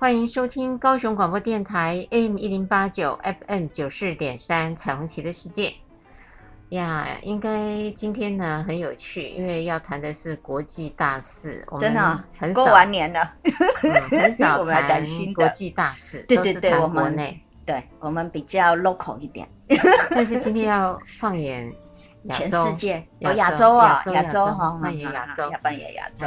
[0.00, 5.74] 欢迎收听高雄广播电台 AM 一零八九 FM 九四点三彩虹旗的世界。
[6.68, 11.66] 呀，应该今天呢很有趣，因为要谈的是国际大事。
[11.80, 13.34] 真的，很过完年了，
[13.82, 16.24] 嗯、很 少我们还担心国际大事。
[16.28, 17.16] 对对对，我们
[17.66, 19.48] 对我们比较 local 一点。
[20.10, 21.72] 但是今天要放眼。
[22.30, 26.26] 全世界有亚洲啊，亚洲哈，扮演亚洲，扮演亚洲。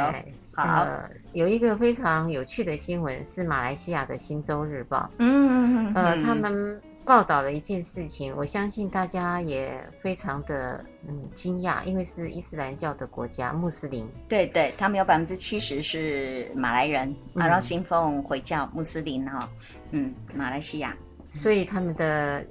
[0.54, 0.86] 好，
[1.32, 4.98] 有一个非常有趣的新闻是马来西亚的《新洲日报》。
[5.18, 9.72] 嗯呃，他们报道了一件事情，我相信大家也
[10.02, 14.06] 非常的嗯惊讶，因为是伊斯兰教的国家，穆斯林。
[14.28, 19.48] 对对，他们有百分之七十是马来人，然后信奉回教穆斯林哈。
[19.92, 20.94] 嗯，马来西亚，
[21.32, 22.44] 所以他们的。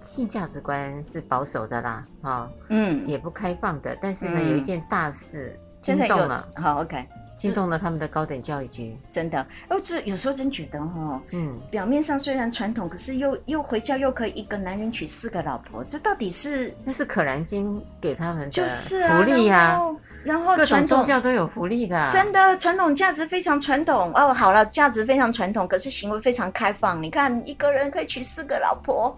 [0.00, 3.96] 性价值观是保守的啦，哈、哦，嗯，也不开放的。
[4.00, 7.04] 但是呢，嗯、有一件大事惊动了，好，OK，
[7.36, 8.96] 惊动了他们的高等教育局。
[9.10, 16.72] 真的，哦，这有时候真觉得哈、哦，嗯，表面上虽然传统，可是又又回教又可以一个男人娶四个老婆，这到底是？
[16.84, 19.96] 那是可兰经给他们的就是福利呀、啊。
[20.24, 24.34] 然后，各种宗教都有福利的、啊，真的传统价值非常传统哦。
[24.34, 27.00] 好了，价值非常传统，可是行为非常开放。
[27.02, 29.16] 你看，一个人可以娶四个老婆。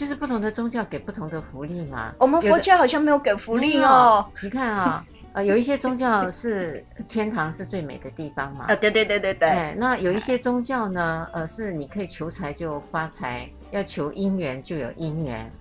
[0.00, 2.10] 就是不同的宗教给不同的福利嘛。
[2.18, 4.26] 我们佛教好像没有给福利哦。
[4.42, 8.64] 你看啊，呃，有一些宗教是天堂是最美的地方嘛。
[8.64, 9.50] 啊，对对对对对。
[9.50, 15.52] 对，那有一些宗教呢，呃，是你可以求财就发财，要求姻缘就有姻缘。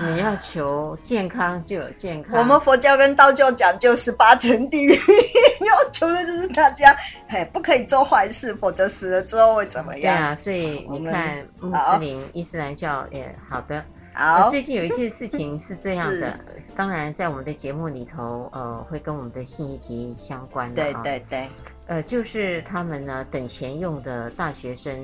[0.00, 2.38] 你要求健康就有健康。
[2.38, 6.96] 我们佛教跟道教讲究十八层地狱，要求的就是大家，
[7.28, 10.02] 嘿，不可以做坏事，否则死了之后会怎么样？
[10.02, 13.84] 对啊，所以你看穆斯林、伊斯兰教也好的。
[14.14, 16.38] 好，最近有一些事情是这样的，
[16.76, 20.82] 当然在我们的节目里头，呃，会跟我们的性议题相关的。
[20.82, 21.48] 对对对，
[21.86, 24.94] 呃，就是他们呢等钱用的大学生。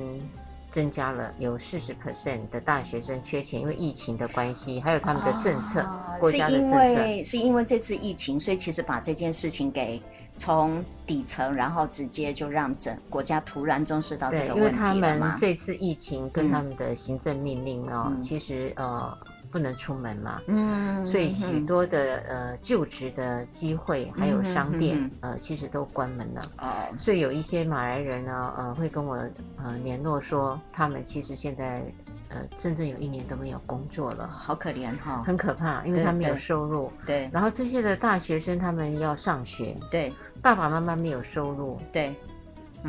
[0.75, 6.77] 增加了有四十 percent 的大学生缺钱，因为疫情的关系，还有他们的政策，哦、国家的政策。
[6.77, 10.01] 是因为是因为这次疫情，所以其实把这件事情给
[10.35, 14.93] 从底层，然后直接就让整国家突然重视到这个问题了。
[14.95, 19.17] 因为他们这次疫情跟他们的行政命令哦，嗯、其实呃。
[19.55, 26.41] 不能出门嘛，嗯，所以许多的呃就职的机会还有商店、嗯、呃其实都关门了。
[26.57, 26.67] 哦，
[26.99, 29.15] 所以有一些马来人呢呃会跟我
[29.55, 31.81] 呃联络说，他们其实现在
[32.27, 40.11] 呃真正有一年都没有工作了，好可怜哈、哦，很可怕，因为他没有收入，对，对，然后这些的大学生他们要上学，对，
[40.41, 42.13] 爸爸妈妈没有收入，对。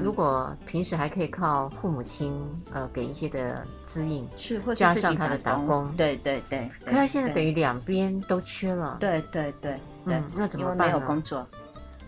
[0.02, 2.38] 如果平时还可以靠父母亲
[2.72, 6.70] 呃给一些的指引，是，或是加上他的打工，对对对。
[6.84, 10.22] 可他现在等于两边都缺了，对对对对。
[10.36, 10.88] 那怎么办？
[10.88, 11.46] 因为没有工作，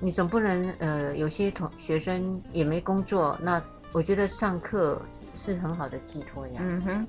[0.00, 3.60] 你总不能呃有些同学生也没工作，那
[3.92, 5.00] 我觉得上课
[5.34, 6.60] 是很好的寄托呀。
[6.62, 7.06] 嗯哼，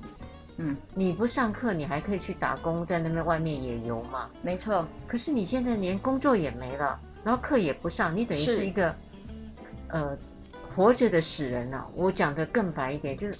[0.56, 4.30] 嗯，你不上课，你还可以去打工，在那边外面野游嘛。
[4.40, 4.86] 没错。
[5.06, 8.94] 可是你现在连工作也没了，然后课也不上，你等于是一个
[9.88, 10.16] 呃。
[10.74, 11.86] 活着的死人啊！
[11.94, 13.38] 我讲的更白一点，就是，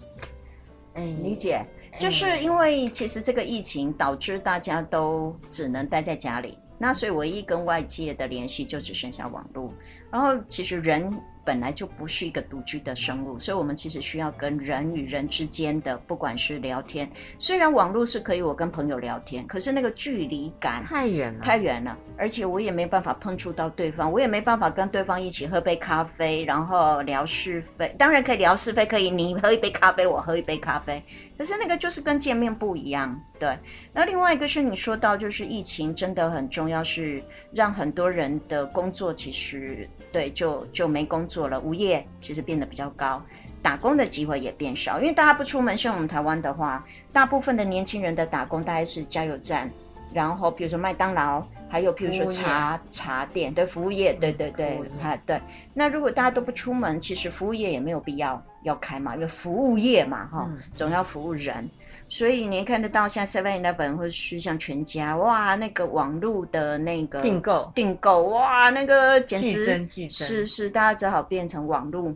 [0.94, 1.64] 哎，理解，
[1.98, 9.72] 就是因为其实这个疫情导致大家都只能待在家里，那所以唯一跟外界的联系就只剩下网络，
[10.10, 11.10] 然后其实人。
[11.42, 27.88] 本来就不是一个独居的生物，所以我们其实需要跟人与人之间的，不管是聊天，虽然网络是可以我跟朋友聊天，可是那个距离感太远了，太远了，而且我也没办法碰触到对方，我也没办法跟对方一起喝杯咖啡，然后聊是非。
[27.98, 31.02] 当然可以聊是非，可以你喝一杯咖啡，我喝一杯咖啡，
[31.38, 33.18] 可是那个就是跟见面不一样。
[33.38, 33.58] 对，
[33.94, 43.22] 那另外一个是你说到，就是疫情真的很重要，是让很多人的工作其实对就就没工作了，无业其实变得比较高，
[43.62, 45.74] 打工的机会也变少，因为大家不出门。
[45.74, 46.84] 像我们台湾的话，
[47.14, 49.70] 大部分的年轻人的打工大概是加油站，
[50.12, 55.40] 然后比如说麦当劳，还有比如说茶茶店，对，服务业，对对对，啊对。
[55.74, 61.68] 那如果大家都不出门，其实服务业也没有必要要开嘛，因为服务业嘛，哈、嗯，总要服务人。
[62.08, 67.70] 所以你看得到像 Seven Eleven 或者是像全家，哇，那个网络的那个订购。
[67.72, 72.12] 订购，哇，那个简直是是，大家只好变成网络。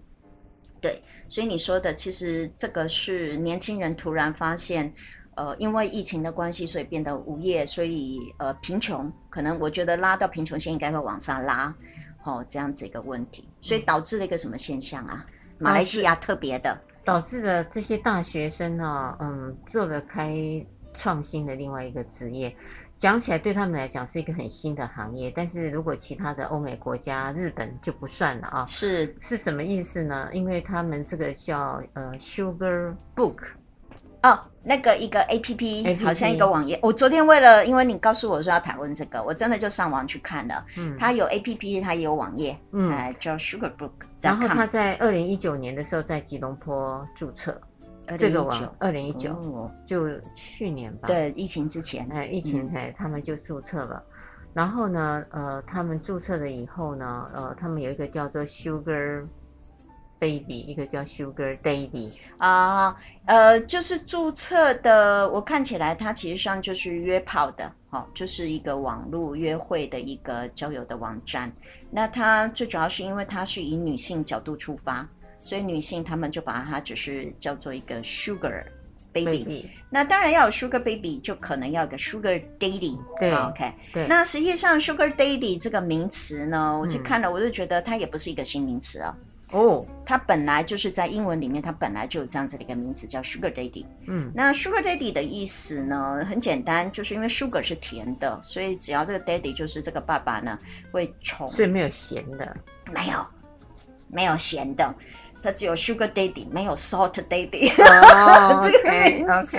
[0.80, 4.92] 对，所以你说的其实这个是年轻人突然发现，
[5.36, 11.74] 呃，因为疫情的关系，所以变得无业，所以呃贫穷，可能我觉得拉到贫穷线应该会往上拉，
[12.24, 15.24] 哦，这样子一个问题，所以导致了一个什么现象啊？
[15.58, 20.34] 马来西亚特别的，导致了这些大学生呢、啊，嗯，做了开
[20.92, 22.54] 创新的另外一个职业。
[22.96, 28.64] 讲起来对他们来讲是一个很新的行业，但是如果其他的欧美国家，日本就不算了啊。
[28.66, 30.28] 是是什么意思呢？
[30.32, 33.38] 因为他们这个叫呃 Sugar Book，
[34.24, 36.78] 哦，那个一个 APP，好像一个网页。
[36.82, 40.64] 我昨天为了因为你告诉我说要谈论这个，我真的就上网去看了。
[40.78, 43.90] 嗯，它有 APP，它也有网页，嗯，呃、叫 Sugar Book。
[44.22, 47.60] 然后他在二零一九年的时候在吉隆坡注册。
[48.18, 54.02] 这个网二零一九就去年吧，对，疫情之前，哎，疫情哎，他们就注册了。
[54.52, 59.24] 然后呢，呃，他们注册了以后呢，呃，他们有一个叫做 Sugar
[60.24, 65.28] Baby，一个叫 Sugar Daddy 啊，呃，就是注册的。
[65.30, 71.52] 我看起来，它其实上就是约炮的，哦，就是一个网络约会的一个交友的网站。
[71.90, 75.06] 那它最主要是因为它是以女性角度出发。
[75.46, 78.64] 所以女性她们就把它只是叫做一个 sugar
[79.12, 82.98] baby，, baby 那当然要有 sugar baby，就可能要有个 sugar daddy。
[83.20, 84.06] 对，OK，对。
[84.08, 89.14] 那实际上 sugar daddy 这个名词呢，我去看了，我就觉得它也不是一个新名词啊。
[89.14, 89.16] 哦，
[90.04, 93.84] 它本来就是在英文里面，它本来就有这样子的一个名词叫 sugar daddy。
[94.06, 100.58] 嗯，那 sugar daddy 的意思呢，很简单，就是因为 sugar 是甜的，所以只要这个 daddy 就是这个爸爸呢
[100.92, 102.56] 会宠，所以没有咸的，
[102.92, 103.26] 没有，
[104.08, 104.94] 没有咸的。
[105.44, 107.70] 它只有 Sugar Daddy，没有 Salt Daddy。
[107.76, 109.58] Oh, 这个名词，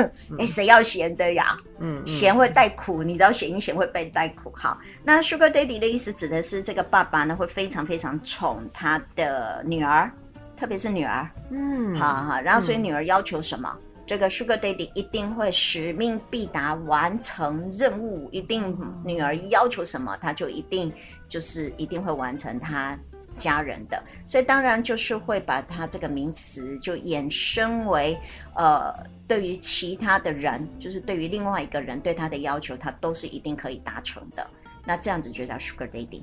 [0.40, 1.54] 哎，谁要咸的呀？
[1.78, 4.50] 嗯，咸会带苦，你知道，咸一咸会被带苦。
[4.56, 10.10] 好，那 Sugar Daddy 的意思指的是这个爸爸呢，会非常非常宠他的女儿，
[10.56, 11.28] 特别是女儿。
[11.50, 18.30] 嗯，好好，然后所以女儿要求什么，嗯、这个 Sugar Daddy 一定会使命必达，完成任务。
[18.32, 18.74] 一定
[19.04, 20.90] 女儿要求什么，他就一定
[21.28, 22.98] 就是一定会完成他。
[23.36, 28.18] 家人的，所以当然就是会把他这个名词就衍生为，
[28.54, 28.92] 呃，
[29.28, 34.46] 对于其他的人，就是对于另外一个人对他的要求，他都是一定可以达成的。
[34.84, 36.22] 那这样子就叫 Sugar Daddy。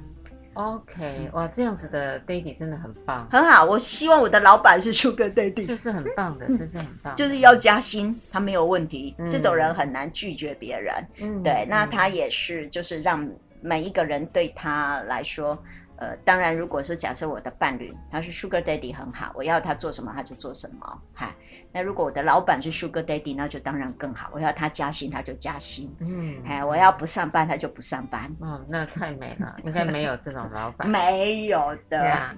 [0.53, 3.65] OK，哇，这样子的 Daddy 真的很棒，很好。
[3.65, 9.15] 我希望我的老板是 Sugar Daddy，就是很棒的，这是很棒，就是要加薪，他没有问题。
[9.17, 10.93] 嗯、这种人很难拒绝别人。
[11.17, 13.27] 嗯，对，那他也是，就是让
[13.61, 15.61] 每一个人对他来说。
[16.03, 21.33] 呃，当然，如果说假设我的伴侣他是 Sugar Daddy 很好，我要他做什么他就做什么，哈。
[21.71, 28.29] 那如果我的老板是 Sugar Daddy，那就当然更好，我要他加薪他就加薪，嗯，哎，我要不上班他就不上班。
[28.41, 32.35] 哦，那太美了，应该没有这种老板， 没有的，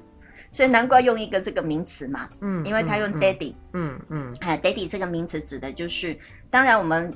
[0.52, 6.16] 所以难怪用一个这个名词嘛，嗯，因为他用 Daddy，嗯嗯，哎，Daddy 这个名词指的就是，
[6.52, 7.12] 当然我们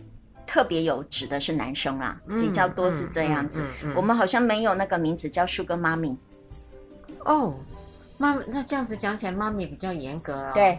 [0.47, 3.63] 特别有指的是男生啦，比较多是这样子，
[3.95, 6.17] 我们好像没有那个名词叫 Sugar Mommy。
[7.25, 7.53] 哦，
[8.17, 10.77] 妈，那这样子讲起来，妈咪比较严格了，对，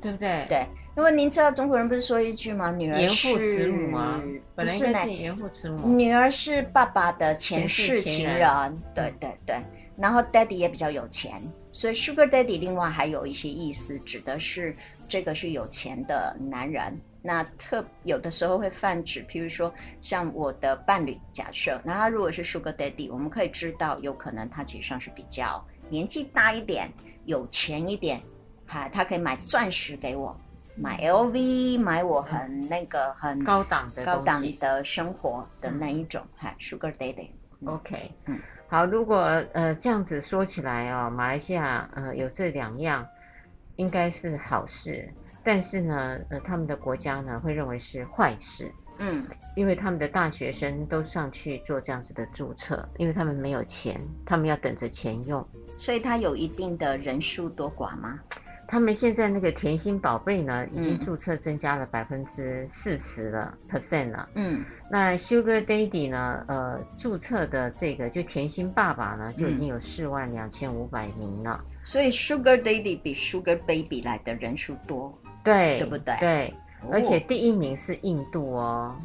[0.00, 0.46] 对不对？
[0.48, 2.72] 对，因为您知道中国人不是说一句吗？
[2.72, 4.22] 女儿是严父慈母吗？
[4.54, 9.56] 本来是严父慈母，女儿是爸爸的前世情人，对对对。
[9.96, 14.74] 然后 daddy 也比较有钱，所以 sugar daddy 另外还有一些意思，指的是
[15.06, 16.98] 这个是有钱的男人。
[17.20, 25.64] 那特有的时候会泛指，譬如说像我的伴侣，假设，那他如果是 sugar daddy，我们可以知道，有可能他其实上是比较。
[25.92, 26.90] 年纪大一点，
[27.26, 28.18] 有钱一点，
[28.66, 30.34] 哈，他可以买钻石给我，
[30.74, 37.28] 买 LV，买我很那个很高档的高档的生活的那一种，哈、嗯、，Sugar Daddy。
[37.66, 39.18] OK，嗯，好，如果
[39.52, 43.06] 呃这样子说起来哦，马来西亚呃有这两样，
[43.76, 45.12] 应该是好事，
[45.44, 48.72] 但是呢，呃他们的国家呢会认为是坏事。
[48.98, 55.44] 嗯，因为他们的大学生都上去做这样子的注册，因为他们没有钱，他们要等着钱用，
[55.82, 58.20] 所以它有一定的人数多寡吗？
[58.68, 64.28] 他们现在那个甜心宝贝呢，已经注册增加了百分之四十了 percent 了。
[64.36, 66.44] 嗯，那 Sugar Daddy 呢？
[66.46, 71.60] 呃，注册的这个就甜心爸爸呢，就已经有四万两千五百名了。
[71.82, 75.12] 所以 Sugar Daddy 比 Sugar Baby 来的人数多，
[75.42, 76.16] 对，对不对？
[76.20, 76.54] 对。
[76.90, 78.96] 而且第一名是印度哦，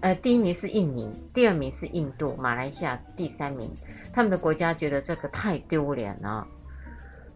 [0.00, 3.68] 呃，第一名是印尼，第二名是印度，马来西亚第三名。
[4.12, 6.46] 他们的国家觉得这个太丢脸了，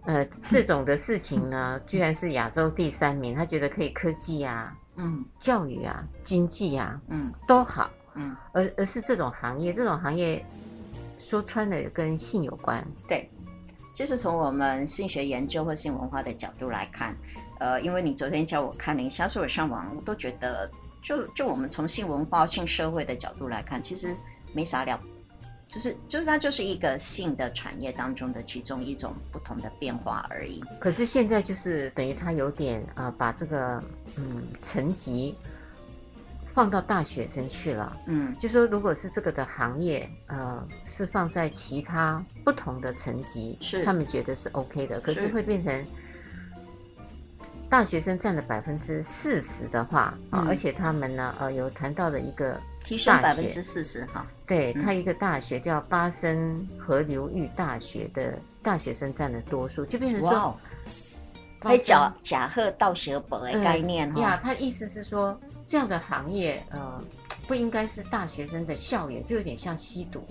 [0.04, 10.45] 呃，这种的事情呢，居然是亚洲第三名，他觉得可以科技啊，嗯，教育啊，经济啊，嗯，都好，嗯，而而是这种行业，这种行业
[11.19, 13.28] 说穿了跟性有关，对。
[13.95, 17.14] 就是从我们性学研究或性文化的角度来看，
[17.61, 20.71] 呃，因为你昨天叫我看了一下，所以我上网我都觉得
[21.03, 24.17] 就，就就我们从性文化、性社会的角度来看，其实
[24.55, 25.01] 没啥了。
[25.69, 30.63] 就是就是它就是一个性的产业当中的其中一种不同的变化而已。
[30.79, 33.83] 可是现在就是等于它有点呃把这个
[34.17, 35.35] 嗯层级
[36.53, 37.97] 放到大学生去了。
[38.07, 45.01] 嗯，就说如果是这个的行业呃是放在其他不同的层级，是他们觉得是 OK 的。
[45.01, 45.87] 可是会变成
[47.73, 52.61] 大学生占了百分之四十的话，嗯，而且他们呢呃有谈到的一个。
[52.85, 60.59] 提升百分之四十哈，对，他一个大学叫巴生河流域大学的大学生占了多数，就变成说，
[61.61, 64.21] 还假假贺道学本的概念哈。
[64.21, 67.00] 呀，他意思是说，这样的行业呃，
[67.47, 70.26] 不应该是大学生的校园，就有点像吸毒、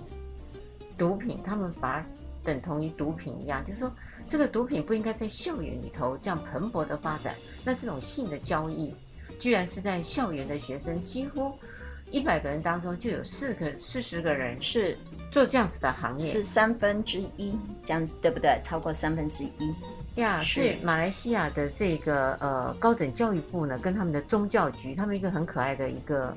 [0.98, 2.06] 毒品，他们把它
[2.44, 3.90] 等同于毒品一样，就是说，
[4.30, 7.36] 这个毒品不应该在校园里头这样蓬勃的发展。
[7.64, 8.94] 那这种性的交易，
[9.40, 11.54] 居然是在校园的学生几乎。
[12.10, 14.98] 一百个人当中就有四个、四十个人是
[15.32, 18.60] 做这样子的行业，是三分之一这样子，对不对？
[18.62, 19.74] 超过三分之一
[20.16, 20.38] 呀。
[20.38, 26.36] Yeah, 是马来西亚的这个呃高等教育部呢，跟他们的宗教局，他们一个很可爱的一个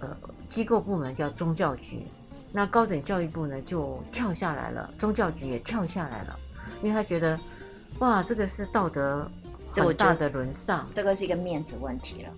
[0.00, 0.16] 呃
[0.48, 2.02] 机构部门叫宗教局。
[2.50, 6.36] 那高等教育部呢就跳下来了，宗教局也跳下来了，
[6.82, 7.38] 因为他觉得
[7.98, 9.30] 哇，这个是道德
[9.72, 12.30] 很大的沦丧，这个是一个面子问题了。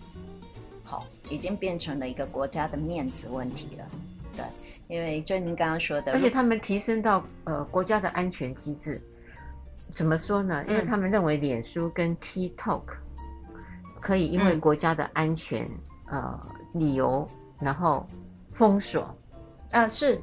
[0.84, 3.84] 好已经变成了一个国家的面子问题了，
[4.36, 4.44] 对，
[4.88, 9.00] 因为就您刚刚说的，而且他们提升到呃国家的安全机制，
[9.90, 10.62] 怎么说呢？
[10.68, 12.82] 因为他们认为脸书跟 TikTok
[14.00, 15.64] 可以因为国家的安全、
[16.10, 17.26] 嗯、呃理由，
[17.58, 18.06] 然后
[18.54, 19.16] 封锁。
[19.70, 20.20] 啊，是，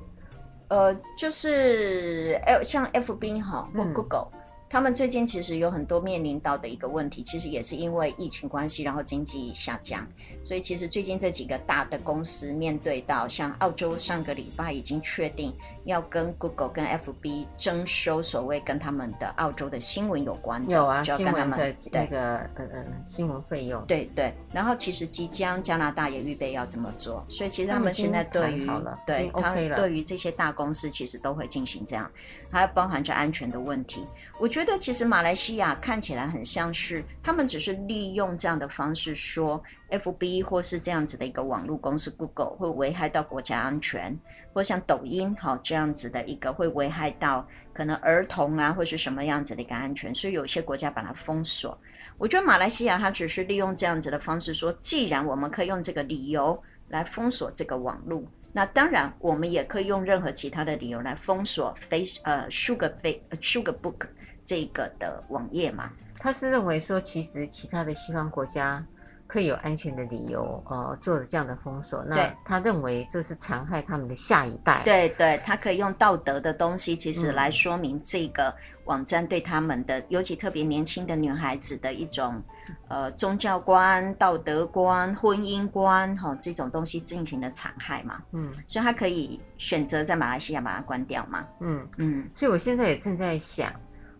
[0.70, 4.28] 呃，就是像 FB 哈或 Google。
[4.70, 10.08] 嗯他们最近其实有很多面临到的一个问题，其实也是因为疫情关系，然后经济下降，
[10.44, 15.52] 所以其实最近这几个大的公司面对到像澳洲上个礼拜已经确定
[15.86, 24.32] 要跟 Google 跟 FB 征收所谓跟他们的澳洲的新闻有关的，有啊，就要跟他们的那个呃呃新闻费用，对对。
[24.54, 28.70] 然后其实即将加拿大也预备要这么做，所以其实他们现在对于
[29.08, 32.10] 对他们对于这些大公司其实都会进行这样，
[32.52, 34.08] 还包含着安全的问题，
[34.40, 34.80] 我觉得。
[34.80, 44.18] 其实马来西亚看起来很像是他们只是利用这样的方式说，FB 或是这样子的一个网络公司 Google 会危害到国家安全，
[44.54, 51.78] 或像抖音好这样子的一个会危害到可能儿童啊或是什么样子的一个安全，所以有些国家把它封锁。
[52.18, 64.08] 我觉得马来西亚它只是利用这样子的方式说，既然我们可以用这个理由来封锁这个网络，那当然我们也可以用任何其他的理由来封锁 Face 呃 Sugar Face Sugar Book。
[64.46, 68.84] 这个的网页嘛，他是认为说，其实其他的西方国家
[69.30, 72.04] 可以有安全的理由，呃，做了这样的封锁。
[72.04, 74.82] 那他认为这是残害他们的下一代。
[74.84, 78.52] 对对，他可以用道德的东西，其实来说明这个
[78.86, 82.42] 网站对他们的，嗯、尤其特别年轻的女孩子的一种，
[82.88, 88.20] 呃，宗教观、道德观、婚姻观，哈、哦，这种东西进行的残害嘛。
[88.32, 91.48] 嗯，所以他可以选择在马来西亚把它关掉嘛。
[91.60, 93.72] 嗯嗯，所以我现在也正在想。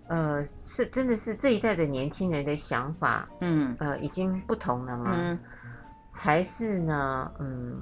[0.10, 5.12] 呃，是真的是这一代的年轻人的想法，嗯，呃，已经不同了吗？
[5.14, 5.40] 嗯，
[6.12, 7.80] 还是呢，嗯，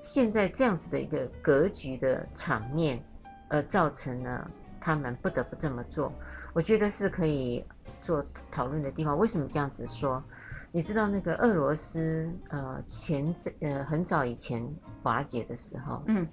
[0.00, 3.02] 现在这样子的一个格局的场面，
[3.48, 4.48] 呃，造成了
[4.80, 6.12] 他们不得不这么做。
[6.52, 7.64] 我觉得是可以
[8.00, 9.18] 做讨论的地方。
[9.18, 10.22] 为什么这样子说？
[10.70, 14.64] 你知道那个俄罗斯，呃，前呃很早以前
[15.02, 16.26] 瓦解的时候，嗯。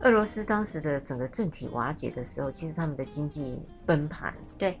[0.00, 4.32] 俄罗斯当时的整个政体瓦解的时候，其实他们的经济崩盘。
[4.58, 4.78] 对，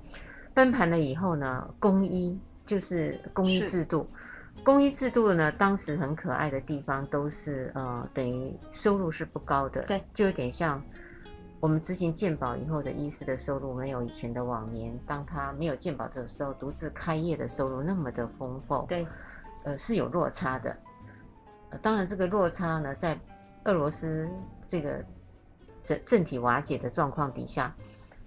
[0.54, 4.08] 崩盘了以后呢，公医就是公医制度，
[4.64, 9.82] 公医制度呢，当时很可爱的地方都是呃，等于收入是不高的。
[9.82, 10.82] 对，就有点像
[11.60, 18.86] 我们执行健保以后的医师的收入没有以前的往年，当他没有健保的时候，独自开业的收入那么的丰厚。
[18.88, 19.06] 对，
[19.64, 20.74] 呃，是有落差的。
[21.68, 23.18] 呃，当然这个落差呢，在
[23.64, 24.26] 俄罗斯。
[24.70, 25.04] 这个
[25.82, 27.74] 政政体瓦解的状况底下，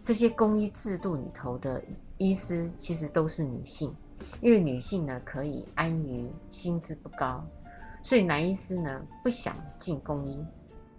[0.02, 1.82] 这些公医制度里头的
[2.18, 3.96] 医师其实都是女性，
[4.42, 7.42] 因为女性呢可以安于薪资不高，
[8.04, 10.46] 所以男医师呢不想进公医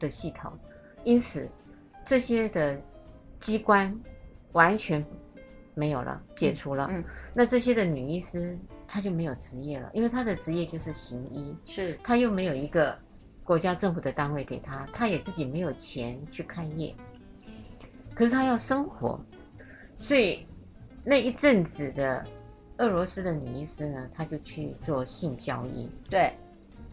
[0.01, 0.51] 的系统，
[1.05, 1.47] 因此
[2.07, 2.81] 这些的
[3.39, 3.95] 机关
[4.53, 5.05] 完全
[5.75, 6.87] 没有了，解除了。
[6.89, 8.59] 嗯嗯、那这些的女医师
[8.89, 12.97] 她就没有职业了，因为她的职业就是行医，是她又没有一个。
[13.45, 16.95] 国家政府的单位给他，他也自己没有钱去开业，
[18.15, 19.21] 可是他要生活，
[20.01, 20.47] 所以
[21.05, 22.25] 那一阵子的
[22.79, 26.33] 俄罗斯的女医师呢，她就去做性交易，对，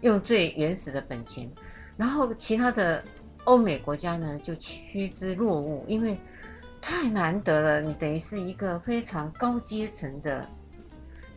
[0.02, 1.50] 用最原始的本钱，
[1.96, 3.02] 然后其他的
[3.46, 6.18] 欧美国家呢就趋之若鹜，因为
[6.82, 10.46] 太难得了，你等于是一个非常高阶层的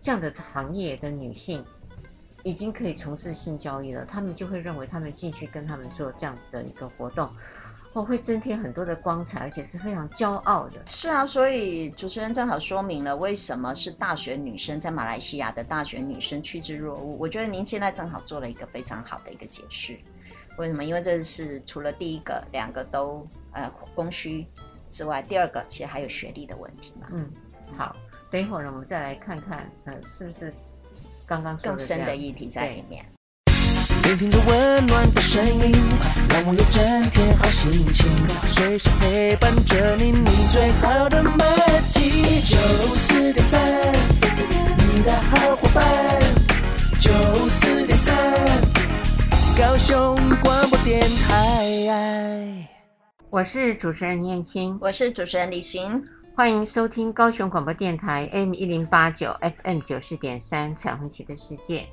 [0.02, 1.64] 这样的行业的女性。
[2.44, 7.28] 已经可以从事性交易了，他们就会认为他们进去跟他们做这样子的一个活动，
[7.94, 10.82] 我，会增添很多的光彩，而且是非常骄傲的。
[10.86, 17.16] 是啊，所以主持人正好说明了为什么是大学女生在马来西亚的大学女生趋之若鹜。
[17.18, 19.98] 我觉得您现在正好做了一个非常好的一个解释。
[20.58, 20.84] 为什么？
[20.84, 24.46] 因为这是除了第一个两个都呃供需
[24.90, 27.08] 之外，第二个其实还有学历的问题嘛。
[27.10, 27.28] 嗯，
[27.74, 27.96] 好，
[28.30, 30.52] 等一会儿呢，我们再来看看，呃，是不是？
[31.26, 33.04] 刚刚更深的议题在里面。
[34.04, 35.73] 聆听着温暖的声音，
[36.28, 38.14] 让我有整天好心情，
[38.47, 41.38] 随时陪伴着你，你最好的默
[41.93, 42.43] 契。
[42.43, 42.57] 九
[42.95, 43.59] 四点三，
[44.78, 45.85] 你的好伙伴。
[47.00, 47.11] 九
[47.49, 48.14] 四点三，
[49.57, 52.69] 高雄广播电台。
[53.31, 56.04] 我是主持人念青，我是主持人李寻。
[56.37, 61.87] 欢迎收听高雄广播电台 AM 一零八九 FM 九四点三彩虹旗的世界。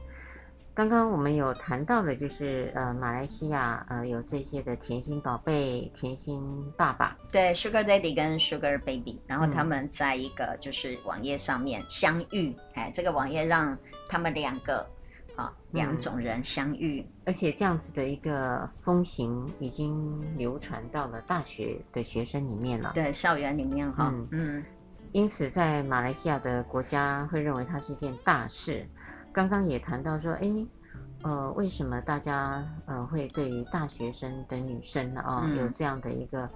[0.74, 6.42] 刚刚我们有谈到的，就是呃马来西亚呃有这些的甜心宝贝、甜心
[6.76, 13.78] 爸爸，对 Sugar Daddy 跟 Sugar Baby，然后他们在一个就是网页上面相遇，嗯、哎，这个网页让
[14.10, 14.84] 他们两个。
[15.72, 22.92] 两种人相遇，嗯，而且这样子的一个风行已经流传到了大学的学生里面了。
[22.94, 24.66] 对，校园里面哈，嗯嗯。
[25.14, 28.88] 因此，在马来西亚的国家会认为它是一件大事。
[29.34, 30.50] 刚刚也谈到说，哎，
[31.24, 36.50] 呃，为什么大家呃会对于大学生的女生啊，呃，有这样的一个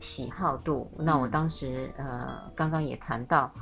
[0.00, 0.90] 喜好度？
[0.98, 3.52] 嗯，那我当时呃刚刚也谈到。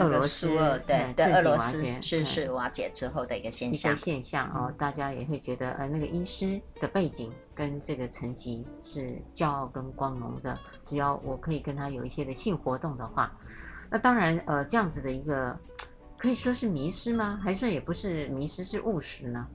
[0.00, 0.48] 俄罗斯
[0.86, 3.92] 对对，俄罗斯是是瓦解之后的一个现象。
[3.92, 10.58] 一个现象哦，大家也会觉得呃，那个医师的背景跟这个层级是骄傲跟光荣的。
[10.84, 13.30] 只要我可以跟他有一些的性活动的话，
[13.90, 15.56] 那当然呃，这样子的一个
[16.16, 17.38] 可以说是迷失吗？
[17.42, 19.46] 还算也不是迷失，是务实呢？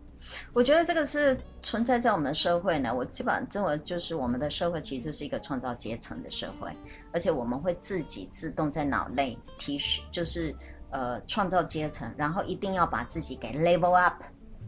[0.53, 2.91] 我觉得这个是存在在我们社会呢。
[2.95, 6.71] 我基本上认为，就是我们的社会其实就是一个创造阶层的社会，
[7.15, 10.53] 而且我们会自己自动在脑内提示，就是
[10.89, 14.21] 呃创造阶层，然后一定要把自己给 level up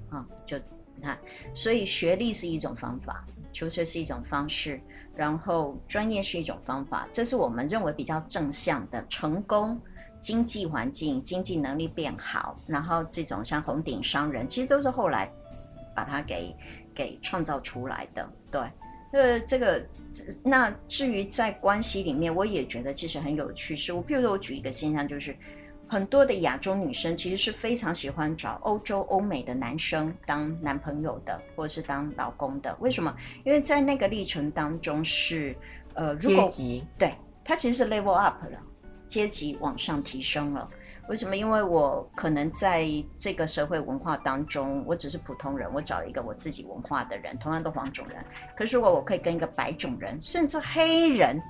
[0.10, 0.58] 啊，就
[0.96, 1.20] 你看，
[1.54, 4.80] 所以学历是一种方法，求学是一种方式，
[5.14, 9.78] 然后专业是一种方法，这是我们认为比较正向的成功。
[10.20, 15.32] 经济环境、经济能力变好，然后这种像红顶商人，其实都是后来
[15.94, 16.56] 把它给
[16.96, 18.28] 给创造出来的。
[18.50, 18.62] 对，
[19.12, 19.86] 呃，这个
[20.43, 23.76] 那至于在关系里面，我也觉得其实很有趣。
[23.76, 25.36] 是我，譬如说我举一个现象，就是
[25.88, 32.76] 很多的亚洲女生其实是非常喜欢找欧洲、欧美的男生当男朋友的，或者是当老公的。
[32.80, 33.15] 为什么？
[33.43, 35.56] 因为在那个历程当中是
[35.93, 36.52] 呃，如果
[36.98, 38.60] 对他其实是 level up 了。
[39.08, 40.70] 阶级往上提升了，
[41.10, 41.38] 为什么？
[41.38, 42.86] 因为我可能在
[43.17, 48.17] 这个社会文化当中，我只是普通人，我找一个我自己文化的人，同样的黄种人。
[48.56, 51.41] 可是如果我可以跟一个白种人，甚至黑人，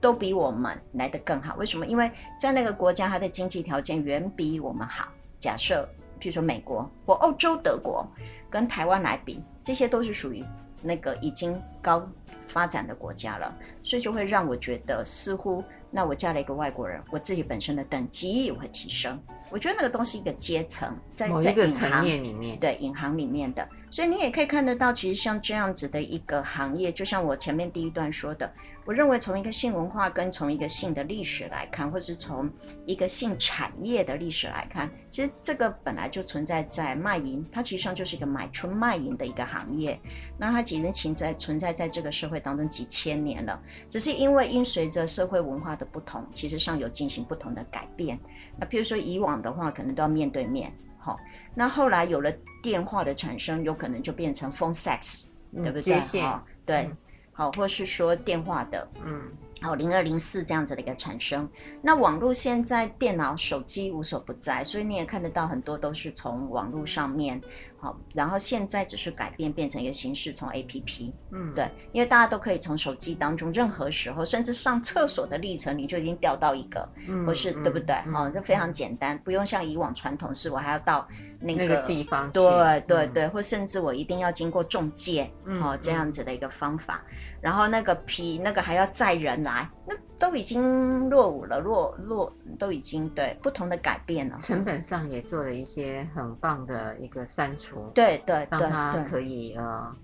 [0.00, 1.56] 都比我们来得更好。
[1.56, 1.86] 为什么？
[1.86, 5.08] 因为在那个国家，他的经济条件远比我们好。
[5.38, 5.86] 假设，
[6.18, 8.06] 譬如说美国或欧洲德国，
[8.48, 10.42] 跟台湾来比，这些都是属于
[10.82, 12.06] 那个已经高
[12.46, 15.62] 发展的国家了，所以就会让我觉得似乎。
[15.90, 19.18] 那我嫁了一个外国人，我自己本身的等级也会提升。
[19.50, 28.52] 我觉得那个东西一个阶层，在在银行里面，对银行里面的，所以你也可以看得到，其实像这样子的一个行业，就像我前面第一段说的。
[28.86, 32.48] 我认为从一个性文化跟从一个性的历史来看，或是从
[32.86, 40.00] 一个性产业的历史来看，其实这个本来就存在在卖淫，它其实上就是一个买春卖淫的一个行业。
[40.38, 48.16] 那它其实存在存在在这个社会当中几千年了，只是因为因随着社会文化的不同，其实上有进行不同的改变。
[48.56, 51.18] 那譬如说以往的话，可能都要面对面，好，
[51.56, 55.26] 那后来有了电话的产生，有可能就变成 phone sex，
[55.60, 56.00] 对不对？
[56.20, 56.82] 哈，对。
[56.82, 56.96] 嗯
[57.36, 59.30] 好，或是说电话的，嗯，
[59.62, 61.48] 好，零二零四这样子的一个产生。
[61.80, 67.40] 那网络现在电脑、手机无所不在，所以你也看得到很多都是从网络上面。
[67.78, 77.94] 好，然后现在只是改变变成一个形式，从 APP，嗯，对，因为大家都可以从手机当中，任何时候，甚至上厕所的历程，你就已经调到一个，嗯，或是对不对？
[78.14, 81.06] 哦，这非常简单，不用像以往传统式，我还要到
[81.38, 87.04] 那个，那个地方，对对对，或甚至我一定要经过中介，哦，这样子的一个方法。
[87.46, 94.36] 然后那个皮那个还要载人来，那都已经落伍了，落落都已经对不同的改变了。
[94.40, 99.94] 成本上也做了一些很棒的一个删除，对对对，让它可以呃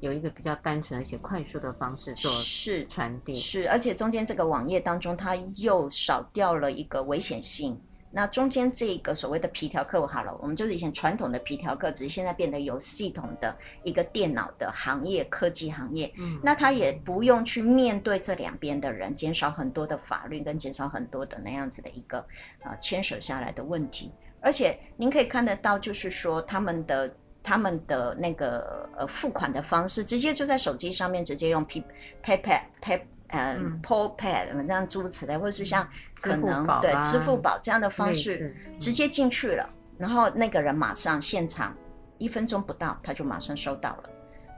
[0.00, 7.80] 有一个比较单纯而且快速的方式做是传递，是，而且中间这个网页当中，它又少掉了一个危险性。
[8.10, 16.10] 那中间这个所谓的皮条客，好了，我们就是以前传统的皮条客，只是现在变得有系统的一个电脑的行业、科技行业。
[16.16, 22.24] 嗯，那他也不用去面对这两边的人，减少很多的法律跟减少很多的那样子的一个
[22.62, 24.10] 呃牵扯下来的问题。
[24.40, 31.84] 而且您可以看得到，就是说他们的他们的那个呃付款的方式，直接就在手机上面直接用 P
[32.24, 33.00] PayPal Pay。
[33.28, 35.88] 嗯 PayPal 这样诸如此类，或者是像
[36.20, 41.76] 可能支对支付宝这样的方式，直接进去了，然后那个人马上现场
[42.18, 44.10] 一分钟不到，他就马上收到了。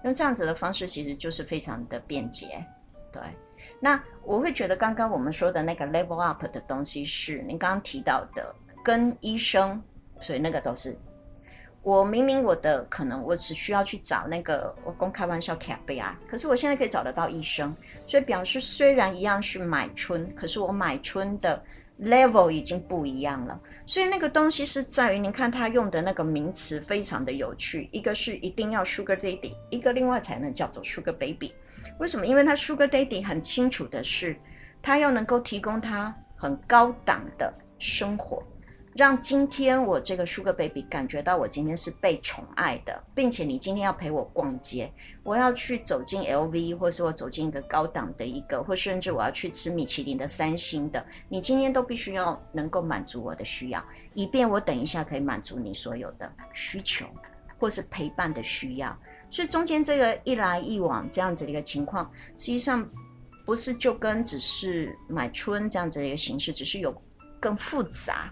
[0.05, 2.65] 用这样子的方式其实就是非常的便捷。
[3.13, 3.21] 对，
[3.81, 8.55] 那我会觉得刚刚我们说的那个 level up 的东西是您刚刚提到的，
[8.85, 9.83] 跟医生，
[10.21, 10.97] 所以那个都是。
[11.83, 17.75] 我明明我的可能我只需要去找那个我公开玩笑卡贝啊，可是我现在可以找得到医生，
[18.07, 21.63] 所以表示虽然一样是买春，可是我买春的
[22.03, 23.59] level 已经不一样了。
[23.87, 31.55] 所以那个东西是在于，您看他用的那个名词非常的有趣，一个是一定要 sugar daddy，一个另外才能叫做 sugar baby。
[31.99, 32.27] 为什么？
[32.27, 34.37] 因为他 sugar daddy 很清楚的是，
[34.83, 38.43] 他要能够提供他很高档的生活。
[39.01, 53.83] 让今天我这个 Sugar Baby 感觉到我今天是被宠爱的，并且你今天要陪我逛街，我要去走进 LV，或是我走进一个高档的一个，或甚至我要去吃米其林的三星的，你今天都必须要能够满足我的需要，
[54.13, 57.07] 以便我等一下可以满足你所有的需求，
[57.59, 58.95] 或是陪伴的需要。
[59.31, 62.87] 所以中间这个一来一往这样子的一个情况，实际上
[63.47, 66.95] 不是就跟只是买春这样子的一个形式，只是有
[67.41, 68.31] 更复杂。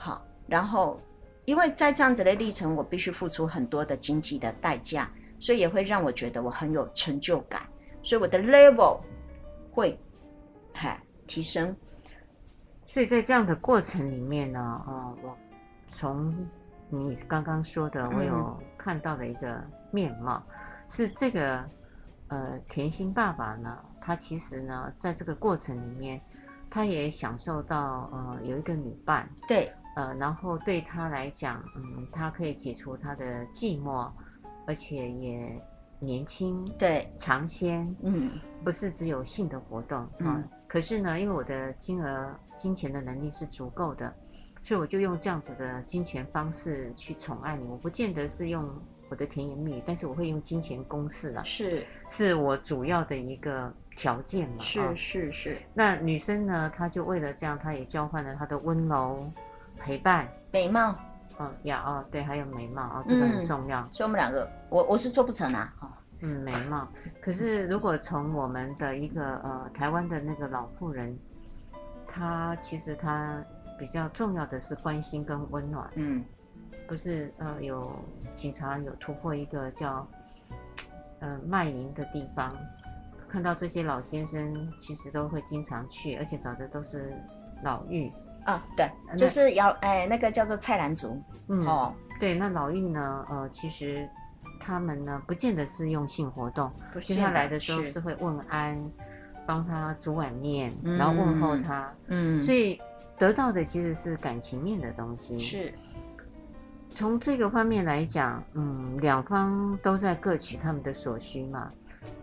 [0.00, 1.00] 好，然后
[1.44, 7.62] 因为在这样子的历程，我必须付出很多的经济的代价，所以也会让我觉得我很有成就感，
[8.00, 9.00] 所以我的 level
[9.72, 9.98] 会
[10.72, 11.76] 嗨提升。
[12.86, 15.36] 所以在这样的过程里面呢，呃，我
[15.90, 16.32] 从
[16.88, 20.54] 你刚刚说的，我有看到的一个面貌，嗯、
[20.88, 21.64] 是这个
[22.28, 26.20] 呃甜心爸爸呢，他其实呢，在这个过程里面，
[26.70, 29.72] 他也享受到呃有一个女伴，对。
[29.98, 34.08] 呃，然后对他来讲，嗯，他可以解除他的寂寞，
[34.64, 35.60] 而且也
[35.98, 38.30] 年轻，对，尝鲜，嗯，
[38.62, 44.14] 不是只有性的活动，嗯，啊，可是呢，因为我的金额、金钱的能力是足够的，
[44.62, 47.66] 所以我就用这样子的金钱方式去宠爱你。
[47.66, 48.70] 我不见得是用
[49.10, 55.58] 我的甜言蜜语，但是我会用金钱攻势了，是，是我主要的一个条件嘛，是是是。
[55.74, 59.28] 那女生呢，她就为了这样，她也交换了她的温柔。
[59.80, 60.94] 陪伴、美貌，
[61.38, 63.80] 嗯，要，哦，对，还有美貌哦，这个很重要。
[63.80, 65.88] 嗯、所以我们两个，我我是做不成啊，哦，
[66.20, 66.88] 嗯，美貌。
[67.20, 71.16] 可是如果从我们的一个呃台湾的那个老妇人，
[72.06, 73.42] 她其实她
[73.78, 75.88] 比较重要的是关心跟温暖。
[75.94, 76.24] 嗯，
[76.86, 77.92] 不是呃有
[78.34, 80.06] 警察有突破一个叫
[81.20, 82.56] 呃卖淫的地方，
[83.28, 87.14] 看到这些老先生其实都会经常去，而且找的都是
[87.62, 88.10] 老嫗。
[88.48, 94.08] 啊、哦，对，就是要哎，那个叫做菜篮族，嗯，哦，对，那老嫗呢，呃，其实
[94.58, 98.82] 他们呢，不见得是用性活动，其实他来的时候是会问安，
[99.46, 102.80] 帮他煮碗面，嗯、然后问候他，嗯，所以
[103.18, 105.38] 得到的其实是感情面的东西。
[105.38, 105.74] 是，
[106.88, 111.70] 从这个方面来讲，嗯，两方都在各取他们的所需嘛。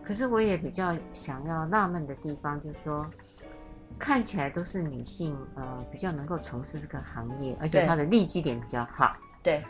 [0.02, 3.06] 可是我也比较想要纳闷的地方，就是说。
[3.98, 9.16] 看起来都是女性，呃，比较能够从事这个行业，而且她的利基点比较好。
[9.42, 9.64] 对，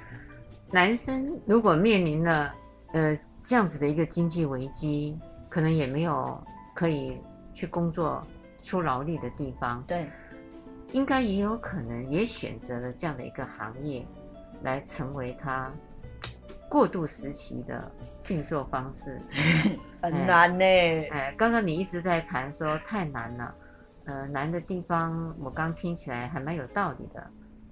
[0.70, 2.54] 男生如果面临了
[2.92, 5.16] 呃这样子的一个经济危机，
[5.48, 6.42] 可能也没有
[6.74, 7.16] 可以
[7.54, 8.20] 去工作
[8.62, 9.82] 出劳力的地方。
[9.86, 10.08] 对，
[10.92, 14.04] 应该也有可能也选择了这样的一个行业，
[14.62, 15.70] 来成为他
[16.68, 17.90] 过渡时期的
[18.28, 19.20] 运作方式。
[20.02, 20.64] 很难呢。
[20.64, 23.54] 哎，刚刚你一直在谈说太难了。
[24.06, 27.22] 呃，难的地方我刚听起来还蛮有道理的。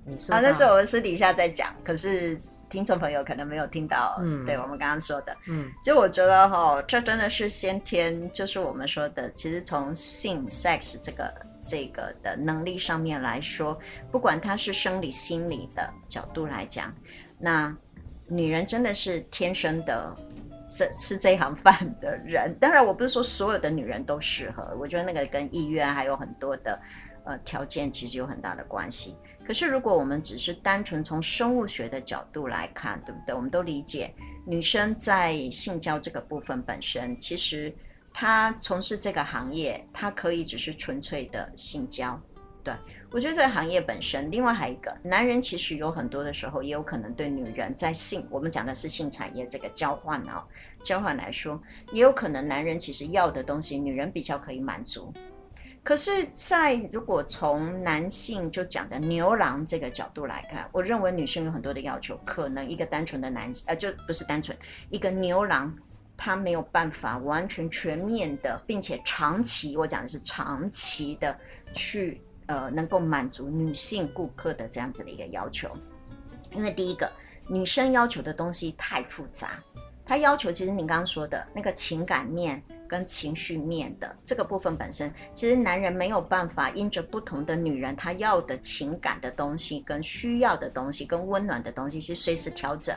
[0.05, 4.17] 你说啊，那是我们私底下在讲，可是听众朋友可能没有听到。
[4.21, 11.33] 嗯，对我们刚刚说的，嗯，就我觉得哈、哦，这真的是先天，就是我们说的，其实从性 sex 这个
[11.65, 13.79] 这个的能力上面来说，
[14.11, 16.93] 不管它是生理心理的角度来讲，
[17.39, 17.75] 那
[18.27, 20.15] 女人真的是天生的
[20.75, 22.53] 这吃这行饭的人。
[22.59, 26.81] 当然，我不是说所有的女人都适合，我觉得那个跟意愿还有很多的
[27.25, 29.17] 呃条件，其实有很大的关系。
[29.47, 33.35] 可是，如果我们只是单纯从生物学的角度来看，对不对？
[33.35, 34.13] 我们都理解，
[34.47, 37.73] 女生在性交这个部分本身，其实
[38.13, 42.21] 她从事这个行业，她可以只是纯粹的性交。
[42.63, 42.73] 对，
[43.15, 50.43] 我觉得这个行业本身，另外还有一个，男人其实有很多的时候，也有可能对女人在性，我们讲的是性产业这个交换哦，
[50.83, 55.15] 交换来说，也有可能男人其实要的东西，女人比较可以满足。
[55.85, 64.59] 可是，在如果从男性就讲的牛郎这个角度来看，我认为女生有很多的要求，可能一个单纯的男，呃，就不是单纯
[64.91, 65.73] 一个牛郎，
[66.17, 71.39] 他没有办法完全全面的，并且长期，我讲的是长期的
[71.73, 75.71] 去，呃，能够满足女性顾客的这样子的一个要求。
[76.53, 77.11] 因为第一个，
[77.49, 79.63] 女生要求的东西太复杂，
[80.05, 82.63] 她要求其实你刚刚说的那个情感面。
[82.87, 92.95] 跟情绪面的这个部分本身，其实男人没有办法因着不同的女人，她要的情感的东西、跟需要的东西、跟温暖的东西，是随时调整。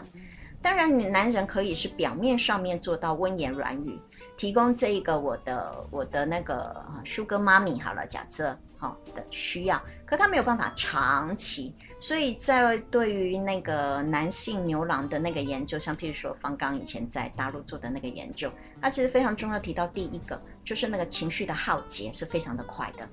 [0.62, 3.98] 当然，你男人可以是表面上面做到温言软语，
[4.36, 11.74] 提供这一个我的我的那个 Sugar Mommy 好了，假设好的需要，可他没有办法长期。
[12.00, 23.10] 所以在对于那个男性牛郎的那个研究，像譬如说方刚以前在大陆做的那个研究，他其实非常重要，提到第一个就是那个情绪的耗竭是非常的快的。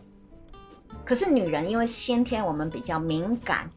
[1.05, 3.70] 可是女人因为先天我们比较敏感，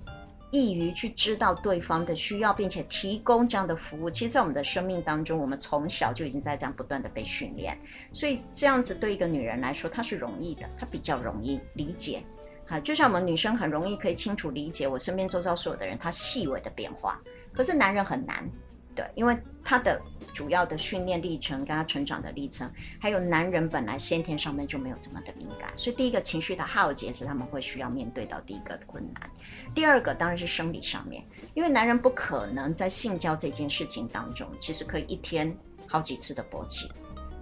[0.52, 4.10] 易于去知道对方的需要，并且提供这样的服务。
[4.10, 7.78] 其实，在我们的生命当中，我们从小就已经在这样不断的被训练，
[8.14, 12.24] 所以这样子对一个女人来说，她是容易的，她比较容易理解。
[12.66, 17.22] 哈，就像我们女生很容易可以清楚理解我身边周遭所有的人他细微的变化，
[17.54, 18.50] 可是男人很难，
[18.94, 20.02] 对，因为他的
[20.34, 29.30] 主要的训练历程跟他成长的历程，还有男人本来先天上面就没有这么的敏感，所以第一个情绪的耗竭是他们会需要面对到第一个困难。
[29.76, 31.22] 第二个当然是生理上面，
[31.54, 35.54] 因为男人不可能在性交这件事情当中，其实可以一天
[35.86, 36.90] 好几次的勃起，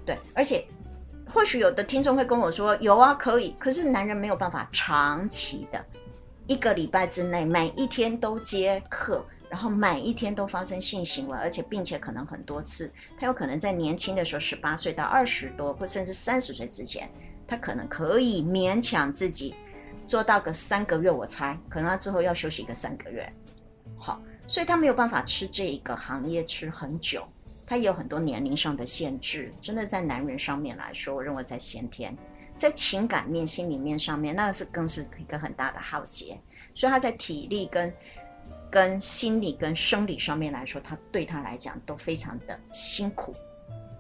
[0.04, 0.66] 对，而且。
[1.28, 5.84] 或许有的听众会跟我说：“有啊，可以。”可是男人没有办法长期的，
[6.46, 12.92] 一个礼拜之内每一天都接客，然后每一天都发生性行为，而且并且可能很多次。
[13.18, 17.10] 他有可能在年轻的时候，十八岁到二十多，或甚至三十岁之前，
[17.48, 19.56] 他可能可以勉强自己
[20.06, 21.10] 做到个三个月。
[21.10, 23.32] 我猜，可能他之后要休息个三个月。
[23.98, 27.26] 好，所以他没有办法吃这一个行业吃很久。
[27.66, 32.14] 他也有很多年龄上的限制，真的在男人上面来说，我认为在先天，
[32.58, 36.38] 在情感面、心里面上面，那是更是一个很大的浩劫。
[36.74, 37.92] 所以他在体力跟
[38.76, 43.34] 跟心理跟生理上面来说，他对他来讲都非常的辛苦。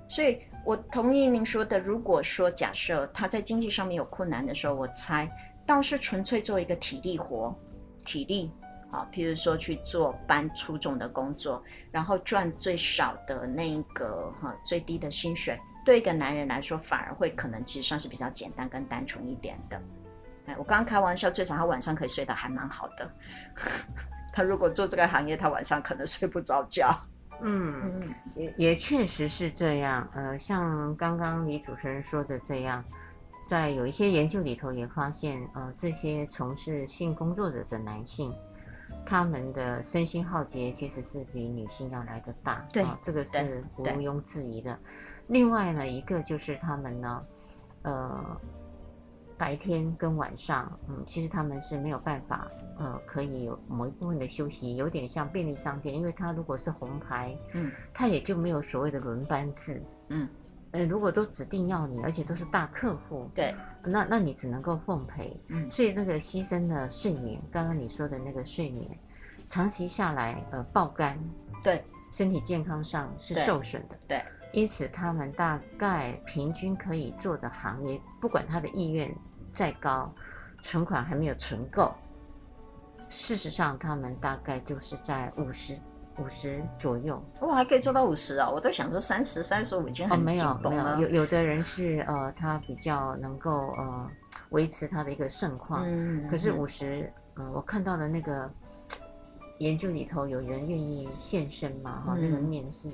[0.10, 5.32] 所以我同意您说的，如果说假设他在经济上面有困难的时候，我猜
[5.66, 7.56] 倒是纯粹做一个体力活，
[8.04, 8.52] 体力。
[8.92, 19.82] 啊，譬如说去做搬粗重的工作，然后赚最少的那个哈最低的薪水，对一个男人来说，反而会可能其实上是比较简单跟单纯一点的。
[20.46, 23.12] 哎，我刚刚开玩笑，最少他晚上可以睡得还蛮好的。
[24.36, 26.94] 他如果做这个行业，他晚上可能睡不着觉。
[27.42, 30.06] 嗯，也也确实是这样。
[30.14, 32.84] 呃，像刚刚李主持人说的这样，
[33.48, 38.34] 在有一些研究里头也发现，呃，这些从事性工作者的男性。
[39.04, 44.78] 他们的身心耗竭其实是比女性要来得大，对、哦，这个是毋庸置疑的。
[45.28, 47.24] 另外呢，一个就是他们呢，
[47.82, 48.42] 呃，
[49.38, 60.28] 白天跟晚上，嗯，其实他们是没有办法，呃，可以有某一部分的休息，有点像便利商店，因为他如果是红牌，嗯，他也就没有所谓的轮班制，嗯。
[60.72, 68.86] 呃，如果都指定要你，而且都是大客户，对，那那你只能够奉陪，嗯，所以那个牺牲的睡眠，刚刚你说的那个睡眠，
[69.46, 71.18] 长期下来，呃，爆肝，
[71.64, 79.14] 对，身体健康上是受损的，对，对，因此他们大概平均可以做的行业，不管他的意愿
[79.54, 80.10] 再高，
[80.62, 81.94] 存款还没有存够，
[83.10, 85.78] 事实上他们大概就是在五十。
[86.18, 88.50] 五十左右，我还可以做到五十啊！
[88.50, 90.94] 我都想说三十、三十五已经很紧绷了。
[90.94, 94.10] 哦、没有，没有，有有的人是呃，他比较能够呃
[94.52, 95.84] 维持他的一个盛况。
[95.86, 96.26] 嗯。
[96.30, 98.50] 可是五十，呃，我看到的那个
[99.60, 102.02] 研究里头，有人愿意献身嘛？
[102.06, 102.88] 哈、嗯，那个面是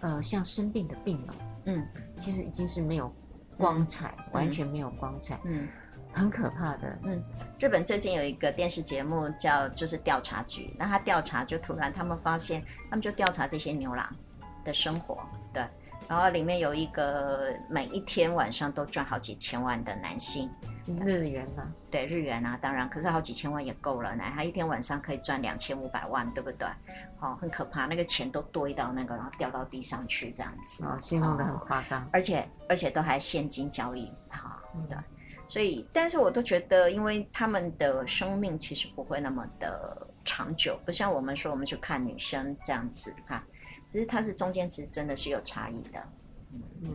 [0.00, 1.28] 呃像生病的病人。
[1.66, 1.86] 嗯。
[2.18, 3.12] 其实已经是没有
[3.56, 5.38] 光彩，嗯、完全没有光彩。
[5.44, 5.68] 嗯。
[6.10, 7.22] 很可怕的，嗯，
[7.60, 14.16] 日本最近有一个电视节目叫就是调查局，那他调查就突然他们发现，他们就调查这些牛郎
[14.64, 15.18] 的生活，
[15.52, 15.62] 对，
[16.08, 20.50] 然后里面有一个每一天晚上都赚好几千万的男性，
[21.04, 24.24] 日元嘛，对日元啊，当然，可是好几千万也够了呢。
[24.34, 26.66] 他一天晚上可以赚两千五百万，对不对？
[27.20, 30.86] 哦，很可怕，那个钱都堆到那个，然后掉到地上去这样子。
[30.86, 34.96] 哦，形容的很夸张，而且而且都还现金交易，哈、哦，对。
[35.46, 43.42] 所以，但是我都觉得，因为他们的生命其实不会那么的长久，不像我们说我们去看女生这样子哈。
[43.88, 46.02] 只是它是中间其实真的是有差异的，
[46.82, 46.92] 嗯，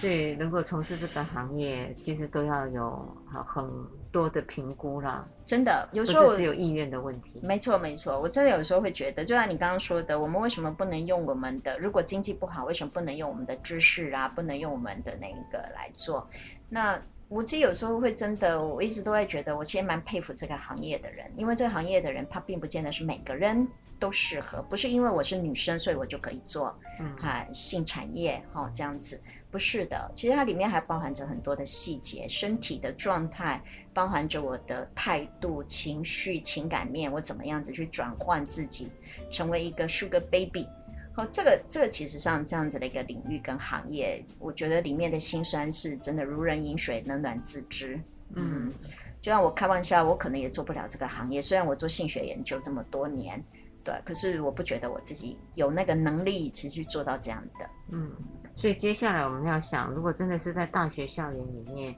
[0.00, 3.64] 所以能够从事这个行业，其实都要有很
[4.10, 5.24] 多的评估啦。
[5.44, 7.40] 真的，有时候只有意愿的问题。
[7.42, 11.78] 没错，没错，我真的有时候会觉得，就像你刚刚说的，我们为什么不能用我们的？
[11.78, 14.26] 如果经济不好，为什么不能用我们的知识啊？
[14.26, 16.26] 不能用我们的那个来做？
[16.68, 23.68] 那我其实有时候会真的，我一直都会觉得，我其实蛮佩服这个行业的人，因为这个行业的人，他并不见得是每个人。
[24.00, 30.10] 都适合，不是因为我是女生，所以我就可以做，嗯，哈，性产业，哈，这样子，不是的。
[30.14, 38.90] 其实它里面还包含着很多的细节，身体的状态，包含着我的态度、情绪、情感面，我怎么样子去转换自己，
[39.30, 40.66] 成为一个 Sugar Baby。
[41.12, 48.00] 好，这个这个其实上这样子的一个领域跟行业，我觉得里面的辛酸是真的如人饮水，冷暖自知。
[48.34, 48.72] 嗯，
[49.20, 53.44] 就像我开玩笑，我可能也做不了这个行业，虽然我做性学研究这么多年。
[53.84, 57.68] 对，可是我不觉得我自己有那个能力，其实去做到这样的。
[57.92, 58.10] 嗯，
[58.54, 61.94] 所以接下来我们要想，如果真的是在大学校园里面，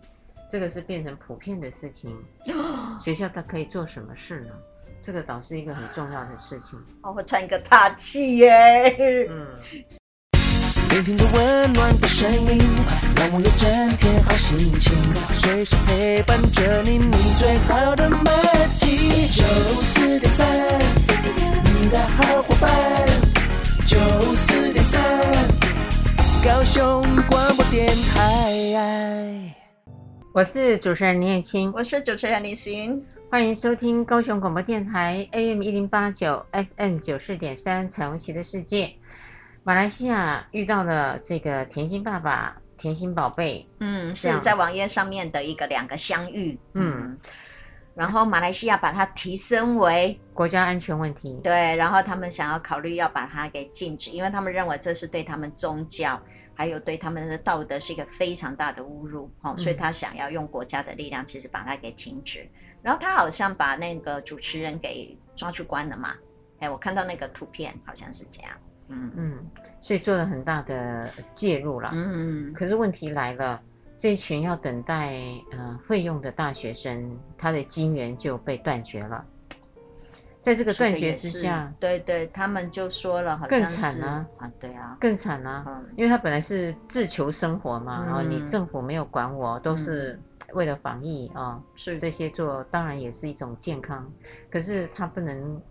[0.50, 2.16] 这个是变成普遍的事情，
[3.02, 4.54] 学校它可以做什么事呢？
[5.00, 6.78] 这个倒是一个很重要的事情。
[7.02, 9.26] 我会穿一个大气耶。
[9.28, 9.46] 嗯。
[10.92, 12.58] 聆听着温暖的声音，
[13.16, 14.94] 让我有整天好心情，
[15.32, 18.22] 随时陪伴着你，你最好的默
[18.78, 19.26] 契。
[19.28, 19.42] 九
[19.80, 21.11] 四点三。
[21.82, 22.70] 你的好伙伴，
[23.84, 23.98] 九
[24.36, 25.02] 四点三，
[26.44, 29.52] 高雄广播电台。
[30.32, 38.92] 我是主持人林燕青，我是主持人李行，欢迎收听高雄广播电台 AM 一零八九 FM 九四点三彩虹旗的世界。
[39.64, 47.08] 马来西亚遇到了这个甜心爸爸、甜心宝贝，嗯，是在网页上面的一个两个相遇，嗯。
[47.10, 47.18] 嗯
[47.94, 56.20] 然后马来西亚把它提升为国家安全问题，对，然后他们想要考虑要把它给禁止，因为他们认为这是对他们宗教
[56.54, 62.48] 还有对他们的道德是一个非常大的侮辱，哦，所以他想要用国家的力量，其实把它给停止。
[62.80, 66.14] 然后他好像把那个主持人给抓去关了嘛？
[66.60, 68.52] 哎，我看到那个图片好像是这样，
[68.88, 69.50] 嗯嗯，
[69.80, 73.60] 所以做了很大的介入了，嗯，可是问题来了。
[74.02, 75.14] 这群要等待
[75.52, 79.24] 呃费用的大学生，他的金源就被断绝了。
[80.40, 90.18] 在这个断绝之下，对对，他们就说了，好像更惨啊，啊，对啊，更惨啊，嗯、因为他本来是自求生活嘛，嗯、然后你政府没有管我，都是
[90.52, 94.12] 为了防疫啊，是、嗯、这些做当然也是一种健康，
[94.50, 95.62] 可是他不能。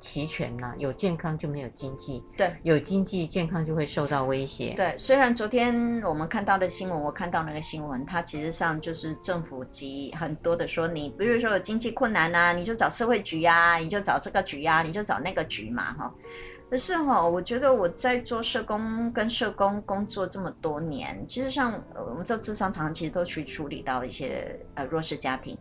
[0.00, 4.74] 齐全了，有健康就没有经济，对，有经济健康就会受到威胁。
[4.76, 16.14] 对，虽然昨天我们看到的新闻，我看到那个新闻，它其实上就是政府及很多的说，你比如说有经济困难啊，你就找社会局呀、啊，你就找这个局呀、啊，你就找那个局嘛，哈。
[16.68, 25.56] 可是哈，我觉得我在做社工跟社工工作这么多年，其实上我们做智商常常其实都去处理到一些呃弱势家庭。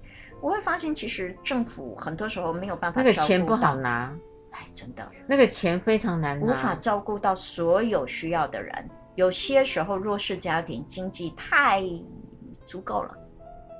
[0.46, 3.02] 我会发现，其实政府很多时候没有办法。
[3.02, 4.16] 那个钱不好拿，
[4.52, 8.72] 哎，真的，那个钱非常难拿，无法照顾到所有需要的人。
[9.16, 11.84] 有些时候，弱势家庭经济太
[12.64, 13.18] 足够了，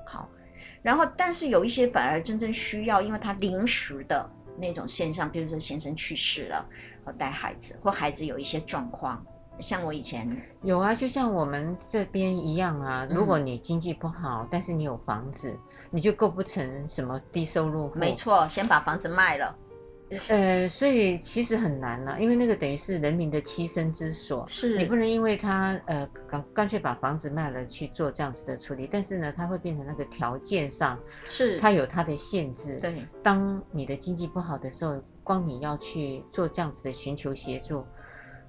[0.08, 0.28] 好，
[0.82, 6.66] 然后但是有一些反而真正需要，因为他临时的那种现象，比如说先生去世了，
[7.06, 9.24] 或带孩子，或孩子有一些状况。
[9.60, 10.28] 像我以前
[10.64, 13.08] 有啊，就像我们这边一样啊。
[13.10, 15.58] 如果你经济不好，嗯、但是你有房子，
[15.96, 17.98] 你就构不成什么低收入户。
[17.98, 19.56] 没错，先把房子卖了。
[20.28, 24.46] 呃，所以其实很难了、啊，因为那个等于是人民的栖身之所。
[24.46, 32.78] 是，你不能因为他呃干干脆把房子卖了去做这样子的处理，但是呢，它会变成那个条件上是它有它的限制。
[32.78, 37.86] 对，当你的经济不好的时候，光你要去做这样子的寻求协助。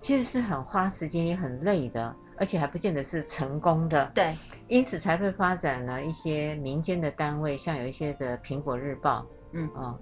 [0.06, 4.08] 其实是很花时间也很累的，而且还不见得是成功的。
[4.14, 4.36] 对，
[4.68, 9.98] 因此才会发展了一些民间的单位，像有一些的《苹果日报》，嗯啊、哦，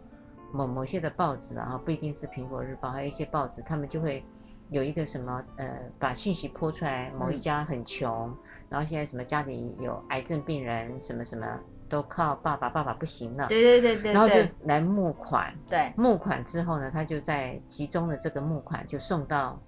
[0.53, 4.23] 某某些的报纸啊，不一定是《苹果日报》，还有一些报纸，他们就会
[4.69, 8.37] 有一个什么呃，把信息泼出来，某一家很穷，嗯、
[8.69, 11.47] 然后现在什么家里有癌症病人，什么什么
[11.89, 14.35] 都靠爸爸，爸爸不行了，对对对对，然后就
[14.65, 19.59] 来募款，对，募款之后呢，他就在集中的这个募款就送到。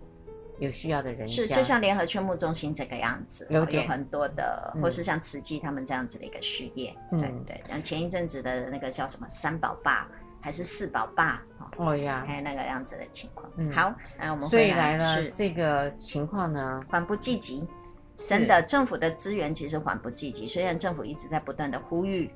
[0.58, 7.62] 有需要的人是，就像联合劝募中心这个样子，有有很多的，嗯、或是像慈济他们这样子的一个事业，嗯、对对。
[7.68, 10.08] 像前一阵子的那个叫什么三宝爸
[10.40, 11.42] 还是四宝爸
[11.76, 13.50] 哦呀，还有那个样子的情况。
[13.56, 17.68] 嗯、好，那我们所以来了是这个情况呢，缓不济急，
[18.16, 20.46] 真的，政府的资源其实缓不济急。
[20.46, 22.30] 虽然政府一直在不断的呼吁，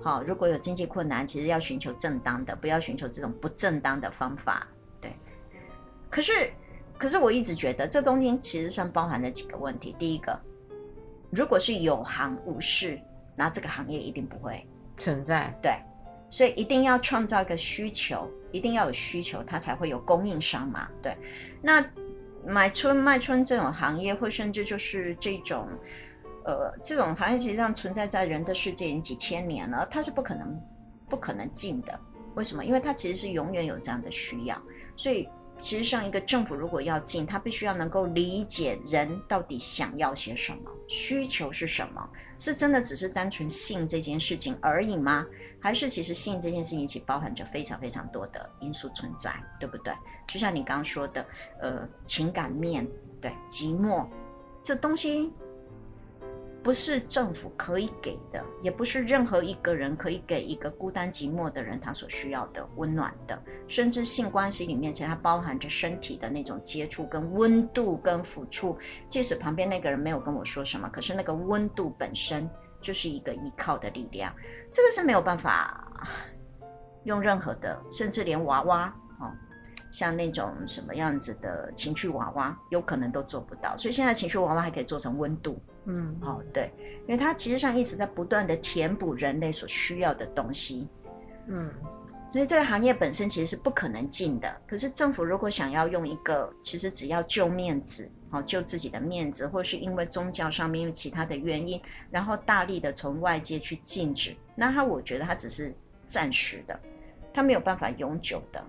[0.00, 4.66] 好，如果有经济困难，其实要寻求正当的，不要寻求这种不正当的方法。
[4.98, 5.14] 对，
[6.08, 6.50] 可是。
[6.98, 9.94] 可是我一直觉得这东西其实上包含了几个问题。
[9.98, 10.38] 第一个，
[11.30, 12.98] 如果是有行无市，
[13.34, 14.66] 那这个行业一定不会
[14.96, 15.54] 存在。
[15.60, 15.72] 对，
[16.30, 20.88] 所以一定要创造一个需求，一定要有需求，它才会有供应商嘛。
[21.02, 21.14] 对，
[21.60, 21.84] 那
[22.46, 25.68] 买春卖春这种行业，或甚至就是这种，
[26.44, 30.58] 呃，这种行业其实上存在在人的世界已经几千年了，它是不可能
[31.10, 32.00] 不可能进的。
[32.36, 32.64] 为什么？
[32.64, 34.60] 因为它其实是永远有这样的需要，
[34.96, 35.28] 所以。
[35.60, 45.26] 其实上，一个政府如果要进，他必须要能够理解人到底想要些什么，需求是什么，是真的只是单纯性这件事情而已吗？
[45.58, 49.92] 还是其实性这件事情其实包含着非常非常多的因素存在，对不对？
[50.28, 51.26] 就像你刚刚说的，
[51.60, 52.86] 呃，情感面，
[53.20, 54.06] 对，寂寞，
[54.62, 55.32] 这东西。
[56.66, 63.40] 不是政府可以给的，也不是任何一个人可以给一个孤单寂寞的人他所需要的温暖的。
[63.68, 68.76] 甚至性关系里面，其实它包含着身体的那种接触、跟温度、跟抚触。
[69.08, 72.50] 即使旁边那个人没有跟我说什么，可是那个温度本身
[72.80, 74.34] 就是一个依靠的力量。
[74.72, 75.88] 这个是没有办法
[77.04, 79.30] 用任何的，甚至连娃娃哦，
[79.92, 83.76] 像那种什么样子的情趣娃娃，有可能都做不到。
[83.76, 85.62] 所以现在情趣娃娃还可以做成温度。
[85.86, 86.72] 嗯，哦，对，
[87.02, 90.88] 因为它其实上一直在不断的填补人类所需要的东西，
[91.46, 91.72] 嗯，
[92.32, 94.60] 所以这个行业本身其实是不可能进的。
[94.66, 101.80] 可是政府如果想要用一个，其实只要救面子，哦，救自己的面子，或是因为宗教上面因为其他的原因，
[102.10, 105.72] 然后大力的从外界去禁止，那他我觉得他只是
[106.04, 106.78] 暂时的，
[107.32, 108.64] 他没有办法永久的。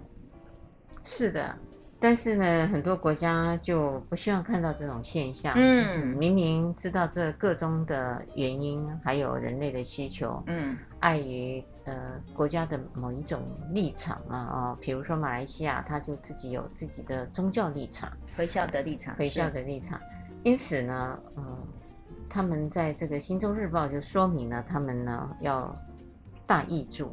[1.03, 1.57] 是的。
[1.99, 5.51] 但是呢，很多国家就不希望看到这种现象。
[5.55, 10.41] 嗯，嗯，明明知道这个中的原因，还有人类的需求。
[10.45, 13.41] 嗯，碍于呃国家的某一种
[13.71, 19.99] 立场啊啊，哦，比如说马来西亚，他就自己有自己的宗教立场，回教的立场，回教的立场。
[20.43, 21.57] 因此呢，嗯，
[22.29, 25.73] 他们在这个《新洲日报》就说明了，他们呢要
[26.45, 27.11] 大挹注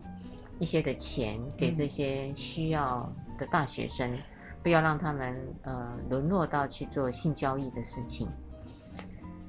[0.59, 4.13] 一些的钱给这些需要的大学生。
[4.13, 4.19] 嗯
[4.65, 8.27] 不要让他们呃沦落到去做性交易的事情。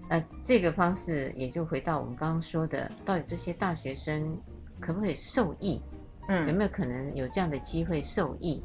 [0.09, 4.37] 那这个方式也就回到我们刚刚说的，到底这些大学生
[4.79, 5.81] 可不可以受益？
[6.27, 8.61] 嗯，有没有可能有这样的机会受益？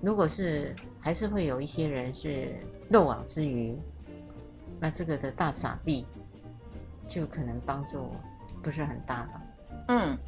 [0.00, 2.56] 如果是，还是会有一些人是
[2.88, 3.78] 漏网之鱼，
[4.80, 6.06] 那这个的大傻逼
[7.06, 8.10] 就可能帮助
[8.62, 9.42] 不是很大了。
[9.88, 10.18] 嗯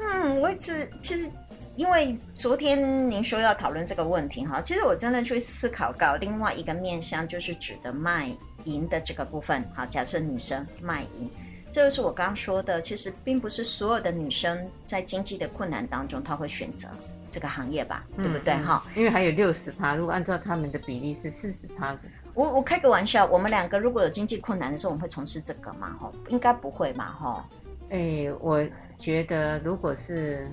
[0.00, 1.30] 嗯，我一直其实。
[1.78, 8.28] 因为昨天您说要讨论这个问题哈，其实我真的去思考到另外一个面向，就是指的卖
[8.64, 9.64] 淫的这个部分。
[9.76, 11.30] 好，假设女生卖淫，
[11.70, 16.88] 这就是我刚刚说的，其实并不是所有的女生在经济的困难当中，她会选择
[17.30, 18.84] 这个行业吧，对不对哈？
[18.96, 21.96] 因为还有六十趴，如果按照他们的比例是四十趴。
[22.34, 25.96] 我我开个玩笑，我们两个如果有经济困难的时候，我们会从事这个嘛？
[26.00, 27.48] 哈，应该不会嘛，哈。
[27.90, 28.66] 哎，我
[28.98, 30.50] 觉得如果是。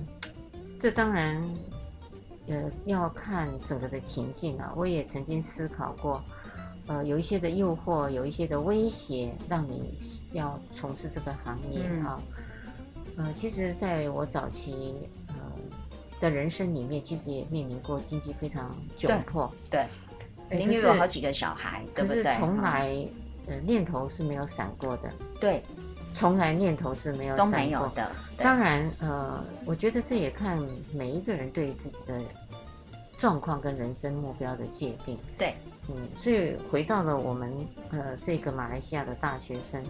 [0.86, 1.42] 这当然，
[2.46, 4.72] 呃，要看整个的情境啊。
[4.76, 6.22] 我也曾经思考过，
[6.86, 9.98] 呃，有一些的诱惑，有一些的威胁，让你
[10.30, 12.22] 要从事这个行业啊。
[13.16, 15.34] 嗯、呃，其实在我早期呃
[16.20, 19.52] 的人生里面，其实也面临过经济非常窘迫。
[19.68, 19.86] 对，
[20.52, 22.22] 您又有好几个小孩，对不对？
[22.22, 22.94] 可是从来、
[23.48, 25.12] 嗯、呃念头是没有闪过的。
[25.40, 25.60] 对。
[26.16, 28.10] 从来念头是没有都没有的。
[28.38, 30.58] 当然，呃，我觉得这也看
[30.94, 32.18] 每一个人对于自己的
[33.18, 35.18] 状况跟人生目标的界定。
[35.36, 35.54] 对，
[35.90, 37.52] 嗯，所以回到了我们
[37.90, 39.84] 呃这个马来西亚的大学生，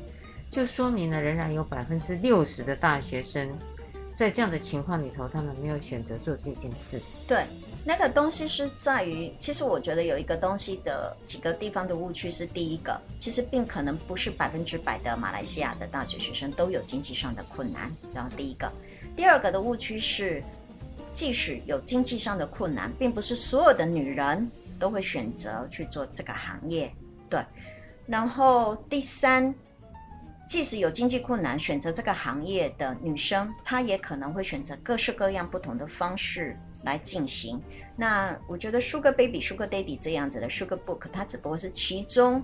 [0.51, 3.49] 就说明了仍然有百分之六十的大学生
[4.13, 7.01] 在这样的情况里头，他们没有选择做这件事。
[7.29, 7.45] 对。
[7.89, 17.95] 那个东西是在于，其实我觉得有一个东西的几个地方的误区是：第一个，其实并可能不是百分之百的马来西亚的大学学生都有经济上的困难。
[18.13, 18.69] 然后第一个，
[19.15, 20.43] 第二个的误区是，
[21.13, 26.93] 即使有经济上的困难，并不是所有的女人都会选择去做这个行业。
[27.31, 27.41] 对。
[28.05, 29.55] 然后第三，
[30.49, 37.61] 即使有经济困难，选择这个行业的女生，她也可能会选择各式各样不同的方式来进行，
[37.97, 42.43] 那我觉得 Sugar Baby、Sugar Daddy 这样子的 Sugar Book，它只不过是其中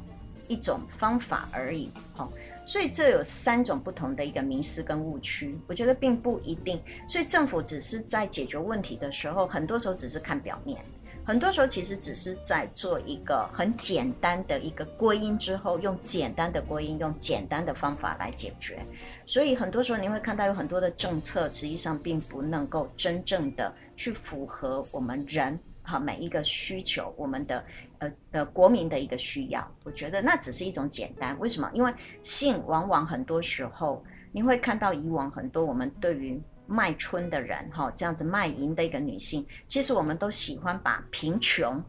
[0.48, 1.90] 一种方法而已。
[2.14, 2.28] 哈、
[2.66, 6.78] 所以这有三种不同的一个迷思跟误区，我觉得并不一定。
[7.08, 10.76] 所以政府只是在解决问题的时候，很多时候只是看表面。
[11.24, 18.84] 很多时候其实只是在做一个很简单的一个归因之后，用简单的归因，用简单的方法来解决。
[19.24, 23.72] 所以很多时候你会看到有很多的政策，实际上并不能够真正的
[24.02, 27.64] 去符合我们人哈每一个需求，我们的
[27.98, 29.60] 呃呃国民的一个需要。
[29.84, 31.38] 我觉得那只是一种简单。
[31.38, 31.70] 为什么？
[31.72, 36.42] 因为性往往很多时候你会看到以往很多我们对于。
[36.64, 41.82] 卖春的人，哈，这样子卖淫的一个女性，其实我们都喜欢把贫穷、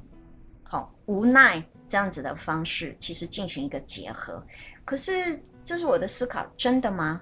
[0.63, 4.43] 好无奈这样子的方式，其实进行一个结合。
[4.83, 7.21] 可是，这是我的思考，真的吗？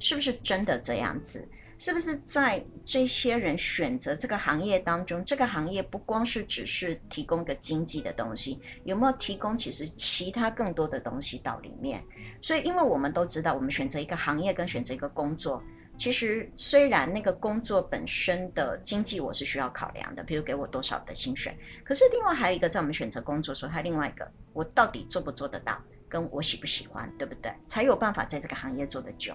[0.00, 1.48] 是不是真的这样子？
[1.78, 12.02] 是不是在这些人选择这个行业当中，这个行业不光是只是提供个经济的东西，有没有提供其实其他更多的东西到里面？
[12.40, 15.62] 所以，因为我们都知道，我们选择一个行业跟选择一个工作。
[15.98, 27.50] 其实，虽然那个工作本身的经济我是需要考量的，比如给我多少的薪水，可是另外还有一个，在我们选择工作的时候，还有另外一个，我到底做不做得到，跟我喜不喜欢，对不对？
[27.66, 29.34] 才有办法在这个行业做得久。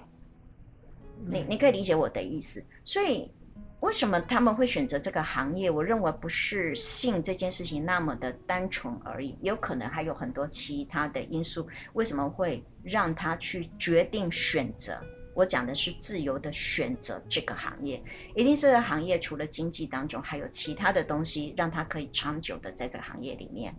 [1.28, 2.64] 你你可以理解我的意思。
[2.84, 3.32] 所以，
[3.80, 5.70] 为什么他们会选择这个行业？
[5.70, 15.02] 我认为不是性这件事情那么的单纯而已，有可能还有很多其他的因素，为什么会让他去决定选择？
[15.34, 18.04] 我讲的是自由的选择这个行业，
[18.36, 23.74] 一定是这个行业除了经济当中还有其他的东西，让他可以长久的在这个行业里面，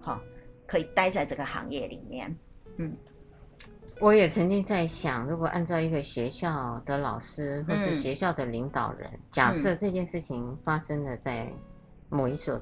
[0.00, 0.20] 好，
[0.66, 2.36] 可以待在这个行业里面。
[2.78, 2.96] 嗯，
[4.00, 11.48] 我也曾经在想，如果按照一个学校的老师或是学校的领导人，嗯、假设这件事情发生了在
[12.08, 12.60] 某一所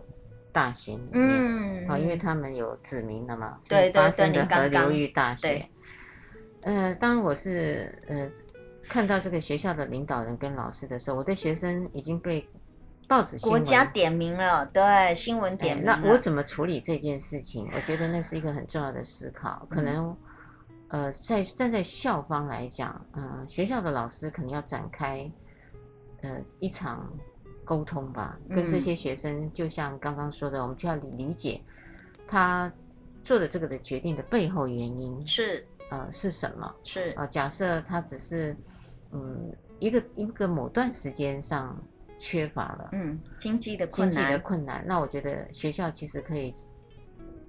[0.52, 5.48] 大学里面，嗯，啊，因为他们有指明了嘛，对对对，发生的河流域大学。
[5.48, 5.70] 对
[6.62, 8.30] 对呃，当我是呃
[8.86, 12.46] 看到这个学校的领导人跟老师的时候，我的学生已经被
[13.08, 15.98] 报纸国家点名了，对新闻点名了。
[16.02, 17.66] 那我怎么处理这件事情？
[17.74, 19.66] 我觉得那是一个很重要的思考。
[19.70, 20.14] 可能
[20.91, 25.28] 呃，在站在校方来讲，嗯、呃，学校的老师可能要展开
[26.20, 27.11] 呃一场
[27.64, 31.61] 沟通吧，跟这些学生，就像刚刚说的，我们就要理解
[32.28, 32.72] 他
[33.24, 35.66] 做的这个的决定的背后原因是。
[35.93, 36.72] 呃，是什么？
[36.84, 38.57] 是啊、呃，假设他只是，
[39.11, 41.76] 嗯，一个一个某段时间上
[42.16, 46.55] 缺乏了，嗯，经济的困难，经济的困难，那我觉得学校其实可以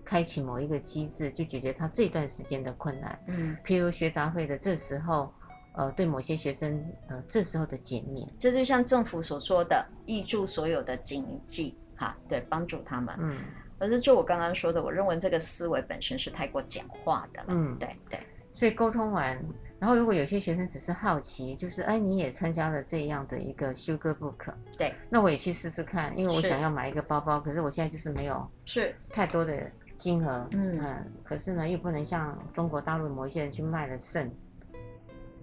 [0.03, 5.33] 开启某一个机制，就解决他这段时间的困难，嗯，譬如学杂费的这时候，
[5.73, 13.37] 呃，对某些学生，呃，这时候的减免，这就像政府所说的，挹注所有的经济，哈，对，帮助他们，嗯，
[13.79, 18.19] 可是就我刚刚说的，我认为这个思维本身是太过简化的了，嗯，对对。
[18.53, 19.41] 所以沟通完，
[19.79, 28.93] 然后如果有些学生只是好奇，就是哎，你也参加了这样的一个 Sugar Book，对，那我也去试试看，因为我想要买一个包包，可是我现在就是没有是。
[29.09, 29.71] 太多的
[30.01, 34.31] 金额，嗯，嗯，可是呢又不能像中国大陆某一些人去卖了肾，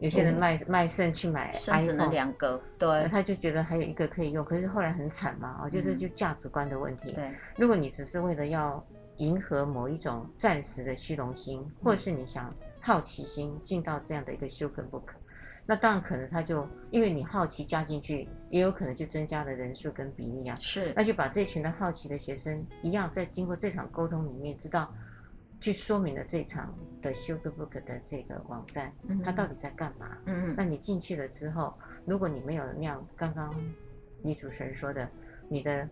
[0.00, 8.84] 有些人卖、嗯、卖肾去买 iPhone，只能两个，对，他就觉得还有一个可以用，可是后来很惨嘛，哦，就是就价值观的问题，对，如果你只是为了要
[9.18, 12.52] 迎合某一种暂时的虚荣心，或者是你想。
[12.80, 15.08] 好奇心进到这样的一个 Sugar Book，
[15.70, 20.54] 那当然可能他就因为你好奇加进去，也有可能就增加了人数跟比例啊。
[20.54, 24.90] 是，那就把这群的好奇的学生一样，在经过这场沟通里面，知道
[25.60, 28.90] 去说明了这场的 Sugar Book 的这个网站，
[29.22, 30.16] 它到底在干嘛？
[30.24, 30.54] 嗯嗯。
[30.56, 31.74] 那你进去了之后，
[32.06, 33.54] 如果你没有那样刚刚
[34.22, 35.06] 李主持人说的，
[35.50, 35.86] 你的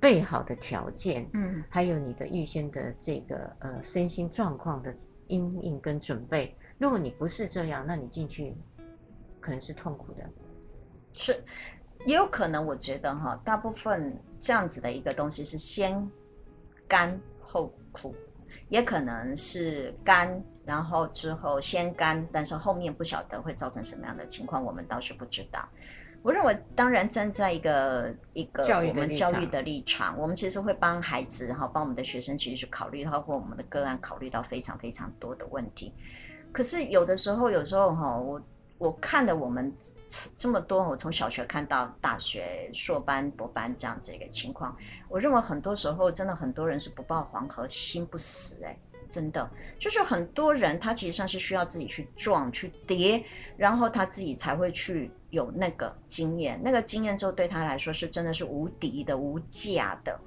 [0.00, 4.94] 备好的条件，嗯，还有你的预先的这个呃身心状况的。
[5.30, 8.56] 阴影跟准备，如果你不是这样，那你进去
[9.40, 10.24] 可能是痛苦的。
[11.12, 11.42] 是，
[12.06, 16.08] 也有可能，我觉得哈，大部分这样子的一个东西是先
[16.86, 18.14] 干后苦，
[18.68, 25.68] 也可能是干，然后之后先干，但是后面不晓得会造成什么样的情况，我们倒是不知道。
[26.20, 35.94] 我认为，当然站在一个一个我们教育的立场，我们其实会帮孩子哈，帮我们的学生其实去考虑，到或我们的个案考虑到非常非常多的问题。
[36.52, 38.40] 可是有的时候，有时候哈，我
[38.78, 39.72] 我看的我们
[40.36, 44.76] 这么多，我从小学看到大学硕班、博班这样子一个情况，
[45.08, 48.78] 我认为很多时候真的很多人是不抱黄河心不死哎、
[49.10, 53.24] 真的，就是很多人他其实上是需要自己去撞、去跌，
[53.56, 60.18] 然后他自己才会去有那个经验，那个经验之后对他来说是真的是无敌的、无价的。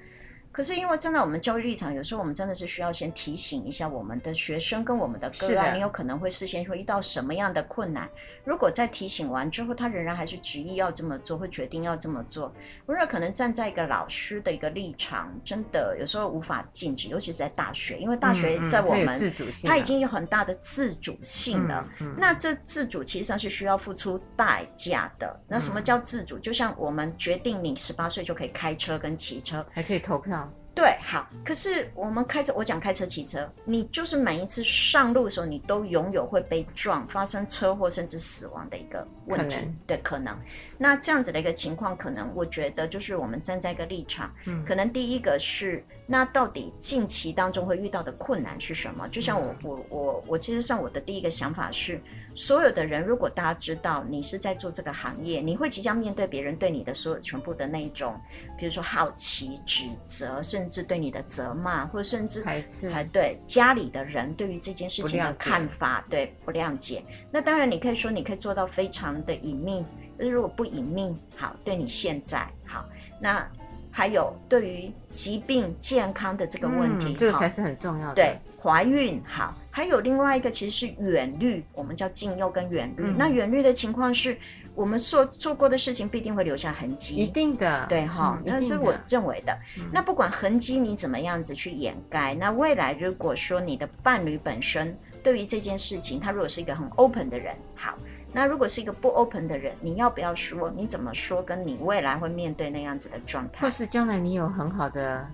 [0.52, 8.10] 可是因为站在我们教育立场，有时候我们真的是需要先提醒一下我们的学生跟我们的个案，你有可能会事先说遇到什么样的困难。
[8.44, 12.54] 如果在提醒完之后，他仍然还是执意要这么做，会决定要这么做，
[12.86, 19.34] 我认为可能站在一个老师的一个立场，真的有时候无法禁止，尤其是在大学，因为大学在我们，
[19.64, 21.88] 他已经有很大的自主性了。
[22.18, 25.40] 那这自主其实上是需要付出代价的。
[25.48, 26.38] 那什么叫自主？
[26.40, 30.41] 就像我们决定你十八岁就可以开车跟骑车，还可以投票。
[30.74, 31.28] 对，好。
[31.44, 40.38] 可是我们开车，我讲开车、骑车，你就是每一次上路的时候，你都拥有会被撞、发生车祸甚至死亡的一个问题，对，可能。
[40.84, 49.08] 那这样子的一个情况，可能我觉得就是我们站在一个立场，嗯，可能第一个是，那到底近期当中会遇到的困难是什么？
[49.10, 52.02] 就像我我我我其实上我的第一个想法是，
[52.34, 58.20] 所有的人如果大家知道你是在做这个行业，你会即将面对别人对你的所有全部的那种，
[58.58, 67.04] 比如说好奇、指责，甚至对你的责骂，或者甚至还对家里的人对于这件事情的看法，对，不谅解。
[67.32, 69.86] 那当然你可以说你可以做到非常的隐秘。
[70.30, 72.86] 如果不隐秘，好，对你现在好，
[73.20, 73.48] 那
[73.90, 78.16] 还有对于疾病健康的这个问题，嗯、这个才是很重要的。
[78.16, 83.04] 对，怀孕好，还有另外一个其实是远虑，我们叫近忧跟远虑。
[83.06, 84.38] 嗯、那远虑的情况是
[84.74, 88.40] 我们做做过的事情必定会留下痕迹，一定的，对哈。
[88.40, 89.54] 嗯、那这是我认为的。
[89.78, 97.98] 嗯、那不管痕迹你怎么样子去掩盖，那未来如果说你的伴侣本身对于这件事情，他如果是一个很 open 的人，好。
[98.34, 100.72] 那如果是一个不 open 的人，你要不要说？
[100.76, 101.42] 你怎么说？
[101.42, 105.28] 跟你未来会面对那样子的状态，或是将来你有很好的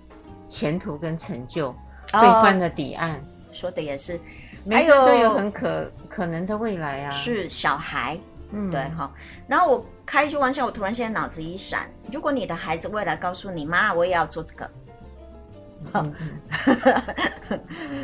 [0.47, 1.75] 前途跟成就，
[2.11, 3.21] 对方的底岸，
[3.51, 4.19] 说的也是，
[4.69, 7.11] 还有都有很可可能的未来啊。
[7.11, 8.17] 是小孩，
[8.51, 9.11] 嗯，对哈。
[9.47, 14.69] 然后我开一句玩笑，我突然现在脑子一闪，如果你的孩子未来告诉你妈，我也要做这个。
[15.93, 16.13] 嗯、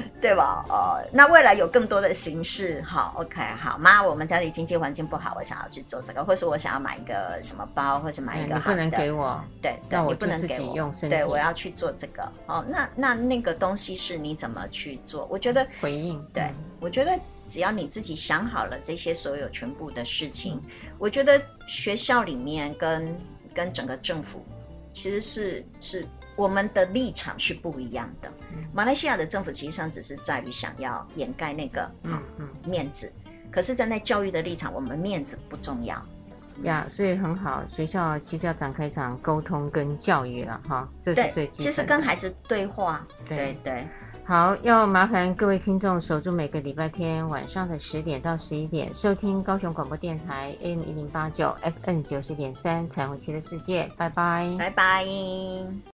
[0.22, 0.66] 对吧？
[0.70, 15.28] 哦，那未来有更多的形式，好，OK，好妈，我们家里经济环境不好，我想要去做这个，或是我想要买一个什么包，或是买一个好的，你不能给我，对，但我不能给我，对，我要去做这个，哦，那那那个东西是你怎么去做？
[15.30, 23.16] 我觉得回应，对，我觉得只要你自己想好了这些所有全部的事情，嗯、我觉得学校里面跟
[23.54, 24.46] 跟整个政府
[24.92, 26.06] 其实是是。
[26.36, 28.32] 我们的立场是不一样的。
[28.74, 33.12] 马来西亚的政府其实上只是在于想要掩盖那个嗯嗯面子，
[33.52, 36.02] 可是站在教育的立场，我们面子不重要
[36.64, 37.64] 呀，所以很好。
[37.70, 43.56] 学校其实要展开一场沟通跟教育了哈，这是最其实跟孩子对话，对对。
[43.64, 43.88] 对
[44.26, 51.54] 好，要麻烦各位听众守住每个礼拜天晚上的十点到十一点，收听高雄广播电台 AM 一零八九
[51.84, 55.93] FN 九十点三彩虹旗的世界，拜拜，拜拜。